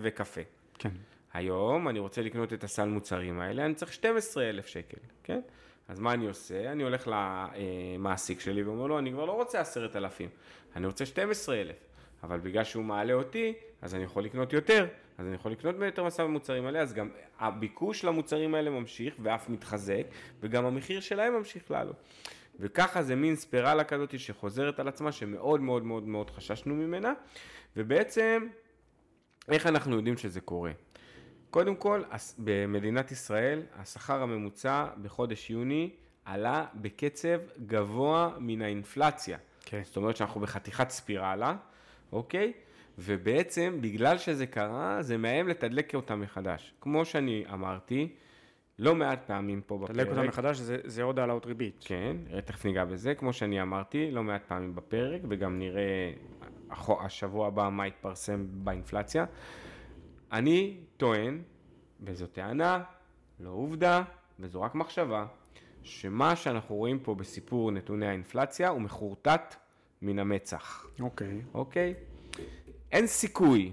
[0.00, 0.40] וקפה.
[0.78, 0.90] כן.
[1.32, 5.40] היום אני רוצה לקנות את הסל מוצרים האלה, אני צריך 12,000 שקל, כן?
[5.88, 6.72] אז מה אני עושה?
[6.72, 10.28] אני הולך למעסיק שלי ואומר לו, אני כבר לא רוצה 10,000,
[10.76, 11.76] אני רוצה 12,000.
[12.22, 14.86] אבל בגלל שהוא מעלה אותי, אז אני יכול לקנות יותר,
[15.18, 17.08] אז אני יכול לקנות ביותר מסע במוצרים האלה, אז גם
[17.38, 20.02] הביקוש למוצרים האלה ממשיך ואף מתחזק,
[20.40, 21.96] וגם המחיר שלהם ממשיך לעלות.
[22.60, 27.12] וככה זה מין ספירלה כזאת שחוזרת על עצמה, שמאוד מאוד מאוד מאוד חששנו ממנה,
[27.76, 28.46] ובעצם,
[29.48, 30.72] איך אנחנו יודעים שזה קורה?
[31.50, 32.02] קודם כל,
[32.38, 35.90] במדינת ישראל, השכר הממוצע בחודש יוני
[36.24, 39.38] עלה בקצב גבוה מן האינפלציה.
[39.64, 39.80] כן.
[39.84, 41.56] זאת אומרת שאנחנו בחתיכת ספירלה.
[42.12, 42.52] אוקיי?
[42.98, 46.74] ובעצם, בגלל שזה קרה, זה מאיים לתדלק אותם מחדש.
[46.80, 48.14] כמו שאני אמרתי,
[48.78, 49.90] לא מעט פעמים פה בפרק.
[49.90, 51.84] לתדלק אותם מחדש זה, זה עוד העלאות ריבית.
[51.86, 53.14] כן, תכף ניגע בזה.
[53.14, 56.12] כמו שאני אמרתי, לא מעט פעמים בפרק, וגם נראה
[57.00, 59.24] השבוע הבא מה יתפרסם באינפלציה.
[60.32, 61.42] אני טוען,
[62.00, 62.82] וזו טענה,
[63.40, 64.02] לא עובדה,
[64.40, 65.26] וזו רק מחשבה,
[65.82, 69.54] שמה שאנחנו רואים פה בסיפור נתוני האינפלציה הוא מחורטט
[70.02, 70.86] מן המצח.
[71.00, 71.40] אוקיי.
[71.54, 71.94] אוקיי?
[72.92, 73.72] אין סיכוי,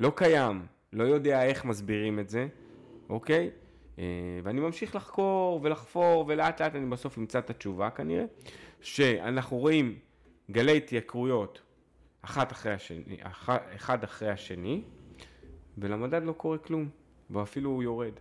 [0.00, 2.46] לא קיים, לא יודע איך מסבירים את זה,
[3.08, 3.50] אוקיי?
[3.98, 4.04] אה,
[4.42, 8.24] ואני ממשיך לחקור ולחפור, ולאט לאט אני בסוף אמצא את התשובה כנראה,
[8.80, 9.98] שאנחנו רואים
[10.50, 11.62] גלי התייקרויות
[12.22, 13.16] אחת אחרי השני,
[13.76, 14.82] אחד אחרי השני,
[15.78, 16.88] ולמדד לא קורה כלום,
[17.30, 18.12] ואפילו הוא יורד.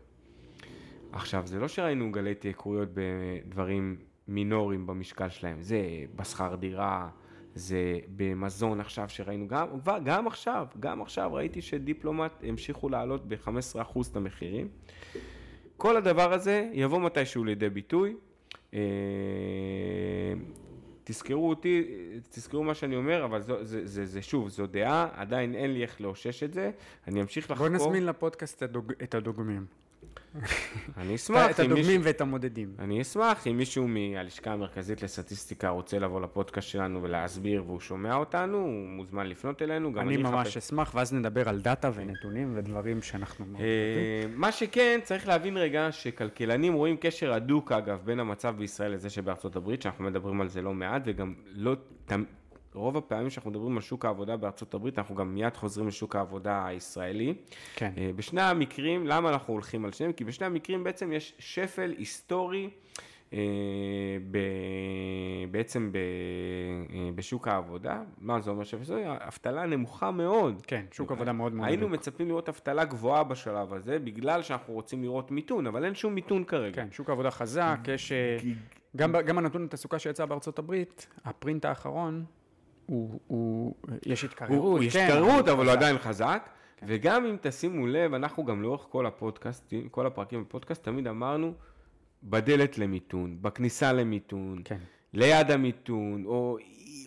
[1.11, 3.95] עכשיו, זה לא שראינו גלי התייקרויות בדברים
[4.27, 5.79] מינוריים במשקל שלהם, זה
[6.15, 7.09] בשכר דירה,
[7.55, 9.67] זה במזון עכשיו שראינו, גם,
[10.03, 14.67] גם עכשיו, גם עכשיו ראיתי שדיפלומט המשיכו לעלות ב-15% את המחירים.
[15.77, 18.15] כל הדבר הזה יבוא מתישהו לידי ביטוי.
[18.73, 18.79] אה,
[21.03, 21.83] תזכרו אותי,
[22.29, 25.81] תזכרו מה שאני אומר, אבל זה, זה, זה, זה שוב, זו דעה, עדיין אין לי
[25.81, 26.71] איך לאושש את זה,
[27.07, 27.67] אני אמשיך לחקור.
[27.67, 29.65] בוא נזמין לפודקאסט הדוג, את הדוגמים.
[30.97, 31.59] אני אשמח את.
[31.59, 32.75] הדוגמים ואת המודדים.
[32.79, 38.57] אני אשמח אם מישהו מהלשכה המרכזית לסטטיסטיקה רוצה לבוא לפודקאסט שלנו ולהסביר והוא שומע אותנו,
[38.57, 39.99] הוא מוזמן לפנות אלינו.
[39.99, 43.45] אני ממש אשמח, ואז נדבר על דאטה ונתונים ודברים שאנחנו...
[43.59, 49.09] אה, מה שכן, צריך להבין רגע שכלכלנים רואים קשר הדוק, אגב, בין המצב בישראל לזה
[49.09, 51.75] שבארצות הברית, שאנחנו מדברים על זה לא מעט, וגם לא...
[52.73, 56.65] רוב הפעמים שאנחנו מדברים על שוק העבודה בארצות הברית, אנחנו גם מיד חוזרים לשוק העבודה
[56.67, 57.33] הישראלי.
[57.75, 57.91] כן.
[57.97, 60.13] אה, בשני המקרים, למה אנחנו הולכים על שניהם?
[60.13, 62.69] כי בשני המקרים בעצם יש שפל היסטורי.
[63.33, 63.39] אה,
[64.31, 64.37] ב,
[65.51, 69.03] בעצם ב, אה, בשוק העבודה, מה זה אומר שפל היסטורי?
[69.07, 70.61] אבטלה נמוכה מאוד.
[70.67, 71.89] כן, שוק עבודה מאוד מאוד היינו.
[71.89, 76.43] מצפים לראות אבטלה גבוהה בשלב הזה, בגלל שאנחנו רוצים לראות מיתון, אבל אין שום מיתון
[76.43, 76.75] כרגע.
[76.75, 78.11] כן, שוק עבודה חזק, יש...
[78.95, 82.25] גם, גם הנתון התעסוקה שיצא בארצות הברית, הפרינט האחרון,
[82.85, 83.73] הוא, הוא,
[84.05, 85.77] יש הוא, התקררות, הוא יש כן, התקררות, אבל הוא חזק.
[85.77, 86.49] עדיין חזק.
[86.87, 91.53] וגם אם תשימו לב, אנחנו גם לאורך כל הפודקאסט, כל הפרקים בפודקאסט, תמיד אמרנו,
[92.23, 94.77] בדלת למיתון, בכניסה למיתון, כן.
[95.13, 96.57] ליד המיתון, או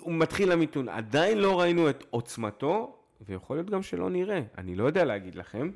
[0.00, 4.84] הוא מתחיל המיתון, עדיין לא ראינו את עוצמתו, ויכול להיות גם שלא נראה, אני לא
[4.84, 5.70] יודע להגיד לכם,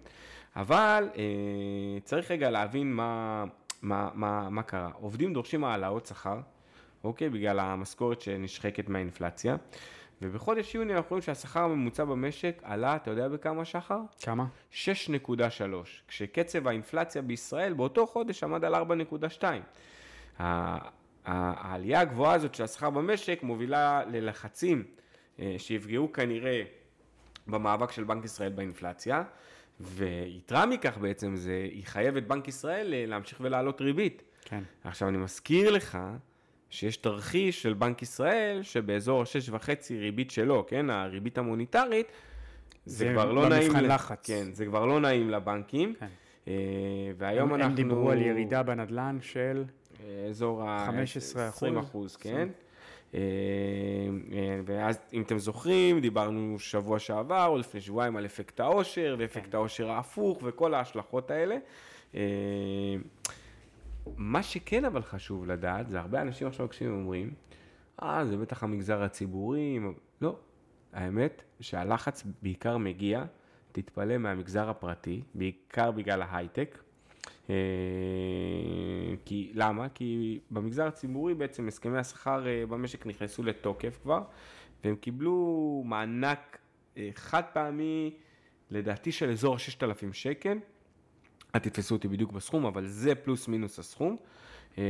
[0.56, 3.44] אבל אה, צריך רגע להבין מה,
[3.82, 4.90] מה, מה, מה קרה.
[5.00, 6.40] עובדים דורשים העלאות שכר,
[7.04, 7.28] אוקיי?
[7.30, 9.56] בגלל המשכורת שנשחקת מהאינפלציה,
[10.22, 14.00] ובחודש יוני אנחנו רואים שהשכר הממוצע במשק עלה, אתה יודע בכמה שחר?
[14.22, 14.46] כמה?
[14.72, 14.78] 6.3,
[16.08, 19.44] כשקצב האינפלציה בישראל באותו חודש עמד על 4.2.
[19.44, 19.52] ה-
[20.38, 20.78] ה-
[21.24, 24.84] העלייה הגבוהה הזאת של השכר במשק מובילה ללחצים
[25.40, 26.62] אה, שיפגעו כנראה
[27.46, 29.22] במאבק של בנק ישראל באינפלציה,
[29.80, 34.22] ויתרה מכך בעצם זה יחייב את בנק ישראל אה, להמשיך ולהעלות ריבית.
[34.44, 34.62] כן.
[34.84, 35.98] עכשיו אני מזכיר לך
[36.70, 42.06] שיש תרחיש של בנק ישראל שבאזור ה-6.5 ריבית שלו, כן, הריבית המוניטרית,
[42.86, 44.26] זה, זה כבר לא נעים, במבחן לחץ.
[44.26, 46.06] כן, זה כבר לא נעים לבנקים, כן.
[46.48, 46.52] אה,
[47.16, 49.64] והיום הם אנחנו, דיברו על ירידה בנדל"ן של...
[50.04, 50.84] אה, אזור ה...
[50.86, 52.48] 15 20 אחוז, כן.
[53.14, 53.20] אה,
[54.32, 59.54] אה, ואז אם אתם זוכרים, דיברנו שבוע שעבר או לפני שבועיים על אפקט העושר ואפקט
[59.54, 61.56] העושר ההפוך וכל ההשלכות האלה.
[64.16, 67.34] מה שכן אבל חשוב לדעת, זה הרבה אנשים עכשיו מקשיבים ואומרים,
[68.02, 69.78] אה, זה בטח המגזר הציבורי,
[70.20, 70.38] לא.
[70.92, 73.24] האמת שהלחץ בעיקר מגיע,
[73.72, 76.78] תתפלא, מהמגזר הפרטי, בעיקר בגלל ההייטק.
[77.50, 77.54] אה,
[79.24, 79.88] כי, למה?
[79.88, 84.22] כי במגזר הציבורי בעצם הסכמי השכר אה, במשק נכנסו לתוקף כבר,
[84.84, 86.58] והם קיבלו מענק
[86.96, 88.14] אה, חד פעמי,
[88.70, 90.58] לדעתי של אזור 6,000 שקל.
[91.54, 94.16] אל תתפסו אותי בדיוק בסכום, אבל זה פלוס מינוס הסכום.
[94.78, 94.84] אה,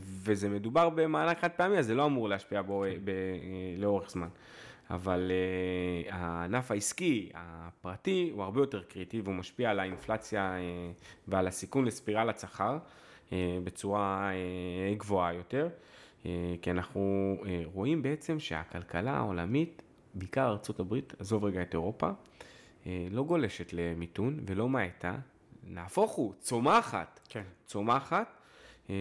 [0.00, 3.14] וזה מדובר במענק חד פעמי, אז זה לא אמור להשפיע בו אה, ב- אה,
[3.78, 4.28] לאורך זמן.
[4.90, 10.56] אבל אה, הענף העסקי, הפרטי, הוא הרבה יותר קריטי, והוא משפיע על האינפלציה
[11.28, 12.78] ועל הסיכון לספירלת שכר
[13.64, 14.30] בצורה
[14.96, 15.68] גבוהה יותר.
[16.62, 19.82] כי אנחנו רואים בעצם שהכלכלה העולמית,
[20.14, 22.10] בעיקר ארה"ב, עזוב רגע את אירופה,
[22.86, 25.16] לא גולשת למיתון ולא מאטה,
[25.70, 27.20] נהפוך הוא, צומחת.
[27.28, 27.42] כן.
[27.66, 28.40] צומחת,
[28.90, 28.94] אה,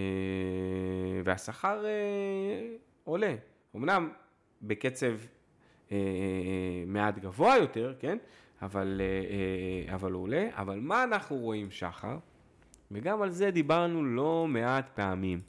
[1.24, 1.92] והשכר אה,
[3.04, 3.36] עולה.
[3.76, 4.10] אמנם
[4.62, 5.14] בקצב
[5.92, 5.98] אה,
[6.88, 8.18] מעט גבוה יותר, כן?
[8.62, 9.02] אבל,
[9.94, 10.48] אבל הוא עולה.
[10.54, 12.18] אבל מה אנחנו רואים, שחר?
[12.92, 15.40] וגם על זה דיברנו לא מעט פעמים.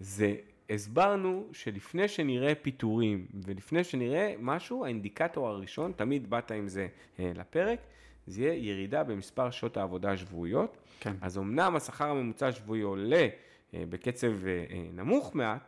[0.00, 0.34] זה
[0.70, 6.88] הסברנו שלפני שנראה פיטורים ולפני שנראה משהו, האינדיקטור הראשון, תמיד באת עם זה
[7.18, 7.78] לפרק,
[8.26, 10.76] זה יהיה ירידה במספר שעות העבודה השבועיות.
[11.00, 11.14] כן.
[11.20, 13.28] אז אמנם השכר הממוצע השבועי עולה
[13.74, 15.60] אה, בקצב אה, אה, נמוך מעט,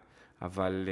[0.43, 0.89] אבל,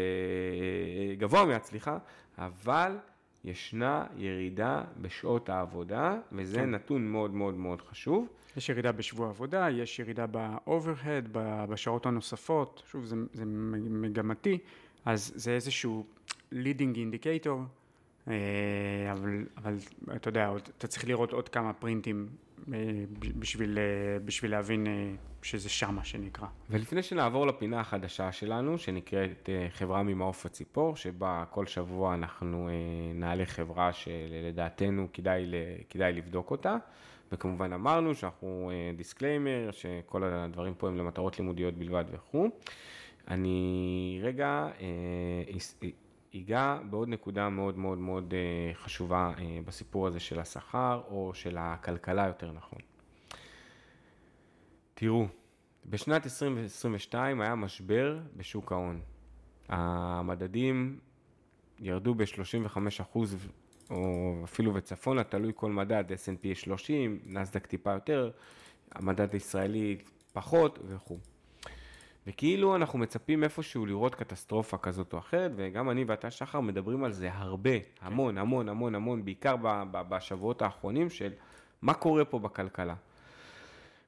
[1.18, 1.98] גבוה מעט, סליחה,
[2.38, 2.96] אבל
[3.44, 6.70] ישנה ירידה בשעות העבודה, וזה כן.
[6.70, 8.28] נתון מאוד מאוד מאוד חשוב.
[8.56, 14.58] יש ירידה בשבוע עבודה, יש ירידה ב-overhead, ב- בשעות הנוספות, שוב, זה, זה מגמתי,
[15.04, 16.06] אז זה איזשהו
[16.52, 17.48] leading indicator,
[18.26, 19.76] אבל, אבל
[20.16, 22.28] אתה יודע, אתה צריך לראות עוד כמה פרינטים
[22.72, 23.04] אה,
[23.38, 25.12] בשביל, אה, בשביל להבין אה,
[25.42, 26.46] שזה שמה שנקרא.
[26.70, 32.72] ולפני שנעבור לפינה החדשה שלנו, שנקראת אה, חברה ממעוף הציפור, שבה כל שבוע אנחנו אה,
[33.14, 35.46] נעלה חברה שלדעתנו כדאי,
[35.90, 36.76] כדאי לבדוק אותה,
[37.32, 42.48] וכמובן אמרנו שאנחנו disclaimer, שכל הדברים פה הם למטרות לימודיות בלבד וכו'.
[43.28, 44.68] אני רגע
[46.36, 51.56] אגע בעוד נקודה מאוד מאוד מאוד אה, חשובה אה, בסיפור הזה של השכר, או של
[51.58, 52.78] הכלכלה יותר נכון.
[54.94, 55.26] תראו,
[55.86, 59.00] בשנת 2022 היה משבר בשוק ההון.
[59.68, 60.98] המדדים
[61.78, 63.18] ירדו ב-35%
[63.90, 68.30] או אפילו וצפונה, תלוי כל מדד, S&P 30, נסדק טיפה יותר,
[68.92, 69.98] המדד הישראלי
[70.32, 71.18] פחות וכו'.
[72.26, 77.12] וכאילו אנחנו מצפים איפשהו לראות קטסטרופה כזאת או אחרת, וגם אני ואתה, שחר, מדברים על
[77.12, 77.70] זה הרבה,
[78.00, 79.56] המון, המון, המון, המון, בעיקר
[79.90, 81.32] בשבועות האחרונים של
[81.82, 82.94] מה קורה פה בכלכלה.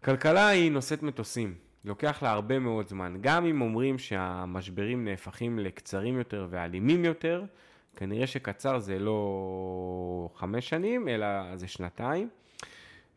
[0.05, 1.55] כלכלה היא נושאת מטוסים,
[1.85, 3.17] לוקח לה הרבה מאוד זמן.
[3.21, 7.45] גם אם אומרים שהמשברים נהפכים לקצרים יותר ואלימים יותר,
[7.97, 12.29] כנראה שקצר זה לא חמש שנים, אלא זה שנתיים.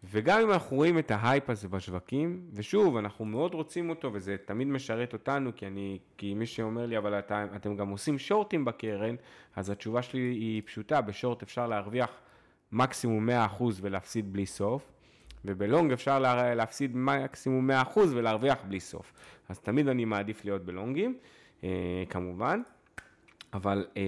[0.03, 4.67] וגם אם אנחנו רואים את ההייפ הזה בשווקים, ושוב, אנחנו מאוד רוצים אותו, וזה תמיד
[4.67, 9.15] משרת אותנו, כי אני, כי מי שאומר לי, אבל אתה, אתם גם עושים שורטים בקרן,
[9.55, 12.09] אז התשובה שלי היא פשוטה, בשורט אפשר להרוויח
[12.71, 14.91] מקסימום 100% ולהפסיד בלי סוף,
[15.45, 19.13] ובלונג אפשר לה, להפסיד מקסימום 100% ולהרוויח בלי סוף.
[19.49, 21.17] אז תמיד אני מעדיף להיות בלונגים,
[21.63, 22.61] אה, כמובן,
[23.53, 24.03] אבל אה,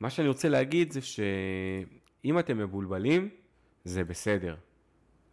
[0.00, 3.28] מה שאני רוצה להגיד זה שאם אתם מבולבלים,
[3.84, 4.54] זה בסדר.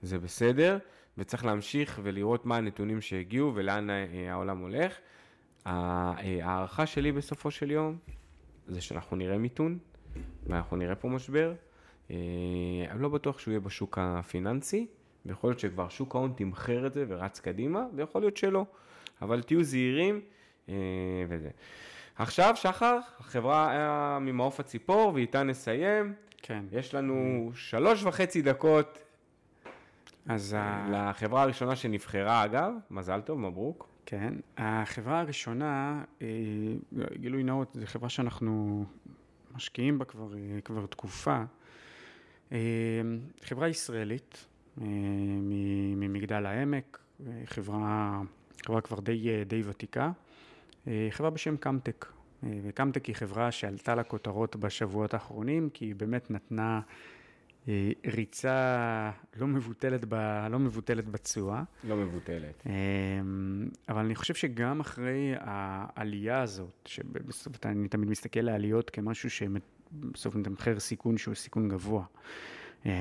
[0.02, 0.78] זה בסדר,
[1.18, 4.98] וצריך להמשיך ולראות מה הנתונים שהגיעו ולאן אה, העולם הולך.
[5.68, 7.98] אה, ההערכה שלי בסופו של יום
[8.68, 9.78] זה שאנחנו נראה מיתון,
[10.48, 11.54] ואנחנו נראה פה משבר.
[12.12, 12.16] אה,
[12.90, 14.88] אני לא בטוח שהוא יהיה בשוק הפיננסי,
[15.26, 18.66] ויכול להיות שכבר שוק ההון תמחר את זה ורץ קדימה, ויכול להיות שלא.
[19.22, 20.22] אבל תהיו זהירים
[21.30, 21.50] וזה.
[22.16, 26.14] עכשיו, שחר, החברה ממעוף הציפור, ואיתה נסיים.
[26.42, 26.64] כן.
[26.72, 29.07] יש לנו שלוש וחצי דקות
[30.28, 30.58] אז...
[30.92, 33.90] לחברה הראשונה שנבחרה, אגב, מזל טוב, מברוק.
[34.06, 36.28] כן, החברה הראשונה, אה,
[37.14, 38.86] גילוי נאות, זו חברה שאנחנו
[39.56, 41.44] משקיעים בה כבר, אה, כבר תקופה.
[42.52, 42.58] אה,
[43.44, 44.46] חברה ישראלית
[45.96, 47.00] ממגדל העמק,
[47.46, 48.22] חברה,
[48.66, 50.12] חברה כבר די, די ותיקה,
[51.10, 52.06] חברה בשם קמטק.
[52.44, 56.82] וקמטק היא חברה שעלתה לכותרות בשבועות האחרונים, כי היא באמת נתנה אה,
[58.08, 60.16] ריצה לא מבוטלת, ב,
[60.50, 61.64] לא מבוטלת בתשואה.
[61.84, 62.64] לא מבוטלת.
[62.68, 62.74] אה,
[63.90, 70.36] אבל אני חושב שגם אחרי העלייה הזאת, שבסוף אני תמיד מסתכל על העליות כמשהו שבסוף
[70.36, 72.04] מתמחר סיכון שהוא סיכון גבוה.
[72.86, 72.92] אה,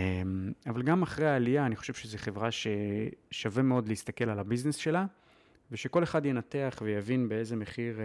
[0.67, 5.07] אבל גם אחרי העלייה, אני חושב שזו חברה ששווה מאוד להסתכל על הביזנס שלה,
[5.71, 7.99] ושכל אחד ינתח ויבין באיזה מחיר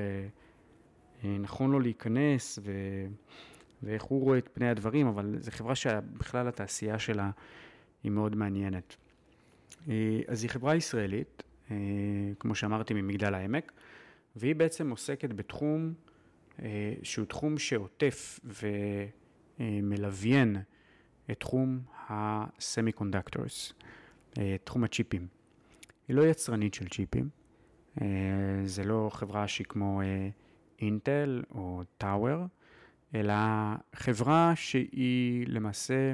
[1.23, 2.71] נכון לו להיכנס, ו...
[3.83, 7.31] ואיך הוא רואה את פני הדברים, אבל זו חברה שבכלל התעשייה שלה
[8.03, 8.95] היא מאוד מעניינת.
[9.89, 11.75] אה, אז היא חברה ישראלית, אה,
[12.39, 13.71] כמו שאמרתי, ממגדל העמק,
[14.35, 15.93] והיא בעצם עוסקת בתחום
[16.61, 18.39] אה, שהוא תחום שעוטף
[19.59, 20.57] ומלווה
[21.31, 21.79] את תחום
[22.09, 23.73] ה semiconductors,
[24.63, 25.27] תחום הצ'יפים.
[26.07, 27.29] היא לא יצרנית של צ'יפים,
[28.65, 30.01] זה לא חברה שהיא כמו
[30.79, 32.45] אינטל או טאוור,
[33.15, 33.33] אלא
[33.95, 36.13] חברה שהיא למעשה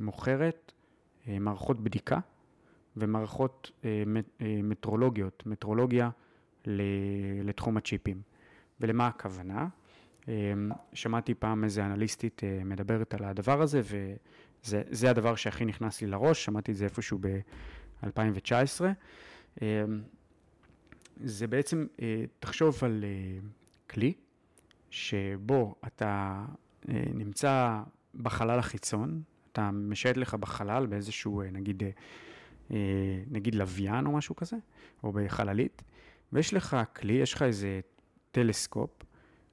[0.00, 0.72] מוכרת
[1.28, 2.18] אה, מערכות בדיקה
[2.96, 4.02] ומערכות אה,
[4.40, 6.10] אה, מטרולוגיות, מטרולוגיה
[7.44, 8.22] לתחום הצ'יפים.
[8.80, 9.68] ולמה הכוונה?
[10.92, 13.80] שמעתי פעם איזה אנליסטית מדברת על הדבר הזה,
[14.64, 18.80] וזה הדבר שהכי נכנס לי לראש, שמעתי את זה איפשהו ב-2019.
[21.16, 21.86] זה בעצם,
[22.40, 23.04] תחשוב על
[23.90, 24.12] כלי
[24.96, 26.44] שבו אתה
[26.88, 27.80] אה, נמצא
[28.14, 29.22] בחלל החיצון,
[29.52, 31.82] אתה משייט לך בחלל באיזשהו, אה, נגיד,
[32.70, 34.56] אה, נגיד לוויין או משהו כזה,
[35.04, 35.82] או בחללית,
[36.32, 37.80] ויש לך כלי, יש לך איזה
[38.30, 38.90] טלסקופ,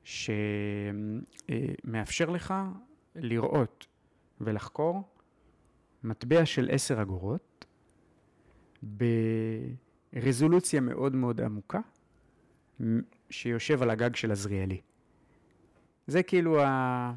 [0.04, 2.54] שמאפשר לך
[3.16, 3.88] לראות
[4.42, 5.04] ולחקור
[6.04, 7.66] מטבע של עשר אגורות
[10.14, 11.80] ברזולוציה מאוד מאוד עמוקה,
[13.30, 14.82] שיושב על הגג של עזריאלי.
[16.08, 17.14] זה כאילו ה...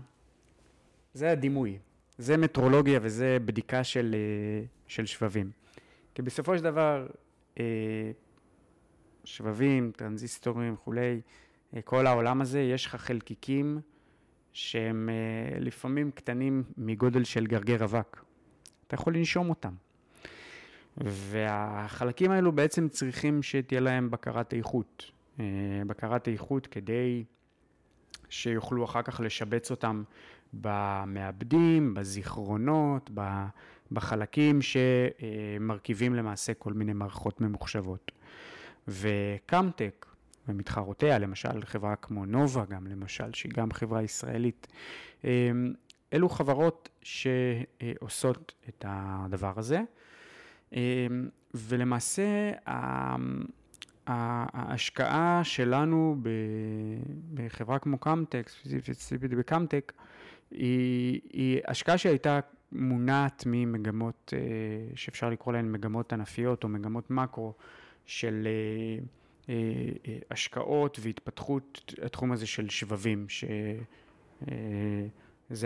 [1.15, 1.79] זה הדימוי.
[2.19, 5.51] זה מטרולוגיה וזה בדיקה של, אה, של שבבים.
[6.15, 7.07] כי בסופו של דבר,
[7.61, 8.11] אה,
[9.25, 11.21] שבבים, טרנזיסטורים וכולי,
[11.75, 13.81] אה, כל העולם הזה, יש לך חלקיקים
[14.53, 15.09] שהם
[15.61, 18.21] לפעמים קטנים מגודל של גרגר אבק.
[18.87, 19.75] אתה יכול לנשום אותם.
[20.97, 25.11] והחלקים האלו בעצם צריכים שתהיה להם בקרת איכות.
[25.87, 27.25] בקרת איכות כדי
[28.29, 30.03] שיוכלו אחר כך לשבץ אותם
[30.53, 33.11] במעבדים, בזיכרונות,
[33.93, 38.13] בחלקים שמרכיבים למעשה כל מיני מערכות ממוחשבות.
[38.89, 40.07] וקמטק
[40.49, 44.67] ומתחרותיה, למשל חברה כמו נובה גם למשל, שהיא גם חברה ישראלית,
[45.25, 45.73] אמ,
[46.13, 49.81] אלו חברות שעושות את הדבר הזה.
[50.73, 50.79] אמ,
[51.55, 52.53] ולמעשה
[54.07, 56.17] ההשקעה שלנו
[57.35, 58.51] בחברה כמו קמטק,
[58.93, 59.93] ספציפית בקמטק,
[60.51, 62.41] היא, היא השקעה שהייתה
[62.73, 64.39] מונעת ממגמות אה,
[64.95, 67.55] שאפשר לקרוא להן מגמות ענפיות או מגמות מקרו
[68.07, 68.49] של
[69.49, 69.55] אה, אה,
[70.31, 74.53] השקעות והתפתחות התחום הזה של שבבים, שזה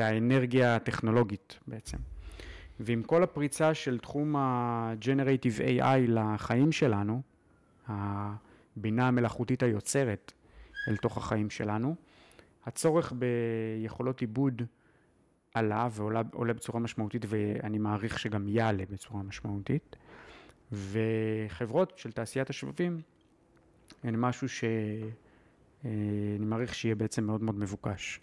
[0.07, 1.99] האנרגיה הטכנולוגית בעצם.
[2.80, 7.22] ועם כל הפריצה של תחום ה-Generative AI לחיים שלנו,
[7.91, 10.32] הבינה המלאכותית היוצרת
[10.88, 11.95] אל תוך החיים שלנו,
[12.66, 14.62] הצורך ביכולות עיבוד
[15.55, 19.97] עלה ועולה בצורה משמעותית ואני מעריך שגם יעלה בצורה משמעותית
[20.72, 23.01] וחברות של תעשיית השבבים
[24.05, 25.91] הן משהו שאני
[26.38, 28.20] מעריך שיהיה בעצם מאוד מאוד מבוקש.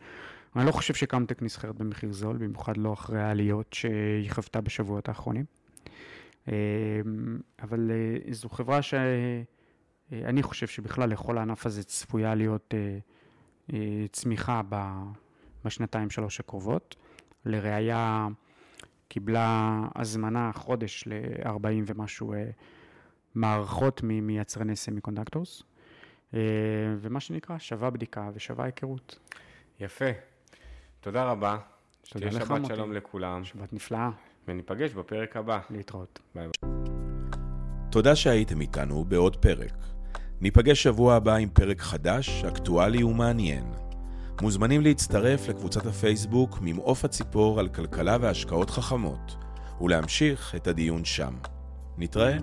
[0.55, 5.45] אני לא חושב שקמטק נסחרת במחיר זול, במיוחד לא אחרי העליות שהיא חוותה בשבועות האחרונים.
[7.61, 7.91] אבל
[8.31, 8.79] זו חברה
[10.09, 12.73] שאני חושב שבכלל לכל הענף הזה צפויה להיות
[14.11, 14.61] צמיחה
[15.65, 16.95] בשנתיים שלוש הקרובות.
[17.45, 18.27] לראיה
[19.07, 22.49] קיבלה הזמנה חודש ל-40 ומשהו אה,
[23.35, 25.63] מערכות מיצרני semiconductors,
[26.33, 26.39] אה,
[26.97, 29.19] ומה שנקרא שווה בדיקה ושווה היכרות.
[29.79, 30.05] יפה.
[30.99, 31.57] תודה רבה.
[32.09, 33.43] תודה לך, שבת שלום לכולם.
[33.43, 34.09] שבת נפלאה.
[34.47, 35.59] וניפגש בפרק הבא.
[35.69, 36.19] להתראות.
[36.35, 36.71] ביי ביי.
[37.91, 39.96] תודה שהייתם איתנו בעוד פרק.
[40.41, 43.63] ניפגש שבוע הבא עם פרק חדש, אקטואלי ומעניין.
[44.41, 49.35] מוזמנים להצטרף לקבוצת הפייסבוק ממעוף הציפור על כלכלה והשקעות חכמות,
[49.81, 51.33] ולהמשיך את הדיון שם.
[51.97, 52.37] נתראה.